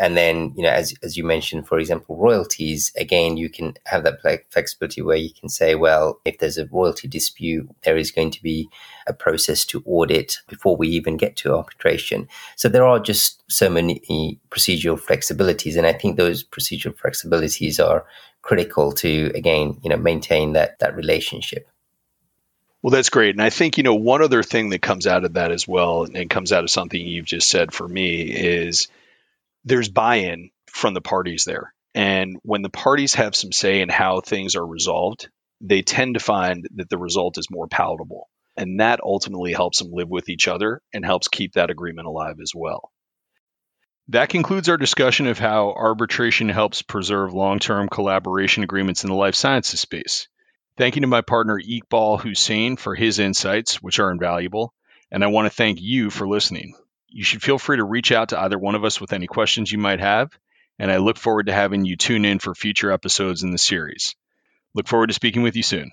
And 0.00 0.16
then, 0.16 0.54
you 0.56 0.62
know, 0.62 0.70
as, 0.70 0.94
as 1.02 1.18
you 1.18 1.24
mentioned, 1.24 1.68
for 1.68 1.78
example, 1.78 2.16
royalties, 2.16 2.90
again, 2.96 3.36
you 3.36 3.50
can 3.50 3.74
have 3.84 4.02
that 4.04 4.22
flexibility 4.50 5.02
where 5.02 5.18
you 5.18 5.28
can 5.38 5.50
say, 5.50 5.74
well, 5.74 6.18
if 6.24 6.38
there's 6.38 6.56
a 6.56 6.64
royalty 6.68 7.06
dispute, 7.06 7.68
there 7.84 7.98
is 7.98 8.10
going 8.10 8.30
to 8.30 8.42
be 8.42 8.66
a 9.06 9.12
process 9.12 9.66
to 9.66 9.82
audit 9.84 10.38
before 10.48 10.74
we 10.74 10.88
even 10.88 11.18
get 11.18 11.36
to 11.36 11.54
arbitration. 11.54 12.28
So 12.56 12.70
there 12.70 12.86
are 12.86 12.98
just 12.98 13.42
so 13.52 13.68
many 13.68 14.40
procedural 14.48 14.98
flexibilities. 14.98 15.76
And 15.76 15.86
I 15.86 15.92
think 15.92 16.16
those 16.16 16.42
procedural 16.42 16.96
flexibilities 16.96 17.78
are 17.78 18.06
critical 18.40 18.92
to, 18.92 19.30
again, 19.34 19.80
you 19.82 19.90
know, 19.90 19.98
maintain 19.98 20.54
that, 20.54 20.78
that 20.78 20.96
relationship. 20.96 21.68
Well, 22.80 22.90
that's 22.90 23.10
great. 23.10 23.34
And 23.34 23.42
I 23.42 23.50
think, 23.50 23.76
you 23.76 23.82
know, 23.82 23.96
one 23.96 24.22
other 24.22 24.42
thing 24.42 24.70
that 24.70 24.80
comes 24.80 25.06
out 25.06 25.26
of 25.26 25.34
that 25.34 25.52
as 25.52 25.68
well, 25.68 26.04
and 26.04 26.30
comes 26.30 26.52
out 26.52 26.64
of 26.64 26.70
something 26.70 26.98
you've 26.98 27.26
just 27.26 27.48
said 27.48 27.74
for 27.74 27.86
me 27.86 28.22
is, 28.22 28.88
there's 29.64 29.88
buy-in 29.88 30.50
from 30.66 30.94
the 30.94 31.00
parties 31.00 31.44
there. 31.44 31.72
And 31.94 32.36
when 32.42 32.62
the 32.62 32.70
parties 32.70 33.14
have 33.14 33.34
some 33.34 33.52
say 33.52 33.80
in 33.80 33.88
how 33.88 34.20
things 34.20 34.56
are 34.56 34.66
resolved, 34.66 35.28
they 35.60 35.82
tend 35.82 36.14
to 36.14 36.20
find 36.20 36.68
that 36.76 36.88
the 36.88 36.98
result 36.98 37.36
is 37.38 37.50
more 37.50 37.66
palatable. 37.66 38.28
And 38.56 38.80
that 38.80 39.00
ultimately 39.02 39.52
helps 39.52 39.78
them 39.78 39.92
live 39.92 40.08
with 40.08 40.28
each 40.28 40.48
other 40.48 40.82
and 40.92 41.04
helps 41.04 41.28
keep 41.28 41.54
that 41.54 41.70
agreement 41.70 42.06
alive 42.06 42.36
as 42.42 42.52
well. 42.54 42.90
That 44.08 44.28
concludes 44.28 44.68
our 44.68 44.76
discussion 44.76 45.26
of 45.26 45.38
how 45.38 45.72
arbitration 45.72 46.48
helps 46.48 46.82
preserve 46.82 47.32
long 47.32 47.58
term 47.58 47.88
collaboration 47.88 48.64
agreements 48.64 49.04
in 49.04 49.10
the 49.10 49.16
life 49.16 49.34
sciences 49.36 49.80
space. 49.80 50.28
Thank 50.76 50.96
you 50.96 51.02
to 51.02 51.06
my 51.06 51.20
partner 51.20 51.60
Iqbal 51.60 52.20
Hussain 52.20 52.76
for 52.76 52.94
his 52.94 53.18
insights, 53.18 53.82
which 53.82 53.98
are 53.98 54.10
invaluable. 54.10 54.74
And 55.12 55.22
I 55.22 55.28
want 55.28 55.46
to 55.46 55.54
thank 55.54 55.80
you 55.80 56.10
for 56.10 56.28
listening 56.28 56.74
you 57.10 57.24
should 57.24 57.42
feel 57.42 57.58
free 57.58 57.76
to 57.76 57.84
reach 57.84 58.12
out 58.12 58.30
to 58.30 58.40
either 58.40 58.58
one 58.58 58.74
of 58.74 58.84
us 58.84 59.00
with 59.00 59.12
any 59.12 59.26
questions 59.26 59.70
you 59.70 59.78
might 59.78 60.00
have, 60.00 60.30
and 60.78 60.90
I 60.90 60.96
look 60.98 61.18
forward 61.18 61.46
to 61.46 61.52
having 61.52 61.84
you 61.84 61.96
tune 61.96 62.24
in 62.24 62.38
for 62.38 62.54
future 62.54 62.90
episodes 62.90 63.42
in 63.42 63.50
the 63.50 63.58
series. 63.58 64.14
Look 64.74 64.88
forward 64.88 65.08
to 65.08 65.14
speaking 65.14 65.42
with 65.42 65.56
you 65.56 65.62
soon. 65.62 65.90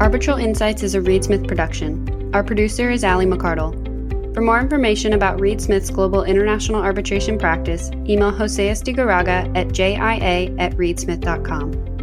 Arbitral 0.00 0.38
Insights 0.38 0.82
is 0.82 0.94
a 0.94 1.00
Reed 1.00 1.24
Smith 1.24 1.46
production. 1.46 2.30
Our 2.32 2.44
producer 2.44 2.90
is 2.90 3.04
Ali 3.04 3.26
McCardle. 3.26 3.88
For 4.34 4.40
more 4.40 4.60
information 4.60 5.14
about 5.14 5.40
Reed 5.40 5.60
Smith's 5.60 5.90
global 5.90 6.22
international 6.22 6.80
arbitration 6.80 7.38
practice, 7.38 7.90
email 8.08 8.30
Jose 8.30 8.68
Astigarraga 8.68 9.50
at 9.56 9.68
jia 9.68 10.58
at 10.60 10.72
reedsmith.com. 10.76 11.97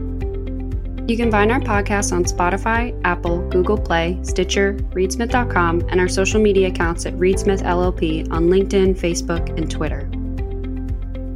You 1.07 1.17
can 1.17 1.29
find 1.29 1.51
our 1.51 1.59
podcast 1.59 2.11
on 2.11 2.23
Spotify, 2.23 2.99
Apple, 3.03 3.47
Google 3.49 3.77
Play, 3.77 4.17
Stitcher, 4.23 4.73
reedsmith.com, 4.73 5.81
and 5.89 5.99
our 5.99 6.07
social 6.07 6.41
media 6.41 6.69
accounts 6.69 7.05
at 7.05 7.13
Reedsmith 7.13 7.61
LLP 7.61 8.31
on 8.31 8.49
LinkedIn, 8.49 8.97
Facebook, 8.97 9.55
and 9.55 9.69
Twitter. 9.69 10.09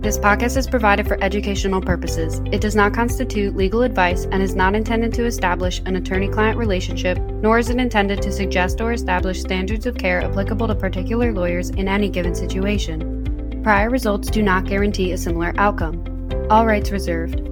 This 0.01 0.17
podcast 0.17 0.57
is 0.57 0.65
provided 0.65 1.07
for 1.07 1.23
educational 1.23 1.81
purposes. 1.81 2.41
It 2.51 2.61
does 2.61 2.75
not 2.75 2.95
constitute 2.95 3.55
legal 3.55 3.83
advice 3.83 4.25
and 4.31 4.41
is 4.41 4.55
not 4.55 4.73
intended 4.73 5.13
to 5.13 5.25
establish 5.25 5.83
an 5.85 5.97
attorney 5.97 6.29
client 6.29 6.57
relationship, 6.57 7.19
nor 7.19 7.59
is 7.59 7.69
it 7.69 7.77
intended 7.77 8.23
to 8.23 8.31
suggest 8.31 8.81
or 8.81 8.93
establish 8.93 9.39
standards 9.39 9.85
of 9.85 9.99
care 9.99 10.23
applicable 10.23 10.67
to 10.67 10.73
particular 10.73 11.31
lawyers 11.31 11.69
in 11.69 11.87
any 11.87 12.09
given 12.09 12.33
situation. 12.33 13.61
Prior 13.61 13.91
results 13.91 14.31
do 14.31 14.41
not 14.41 14.65
guarantee 14.65 15.11
a 15.11 15.17
similar 15.17 15.53
outcome. 15.57 16.03
All 16.49 16.65
rights 16.65 16.89
reserved. 16.89 17.48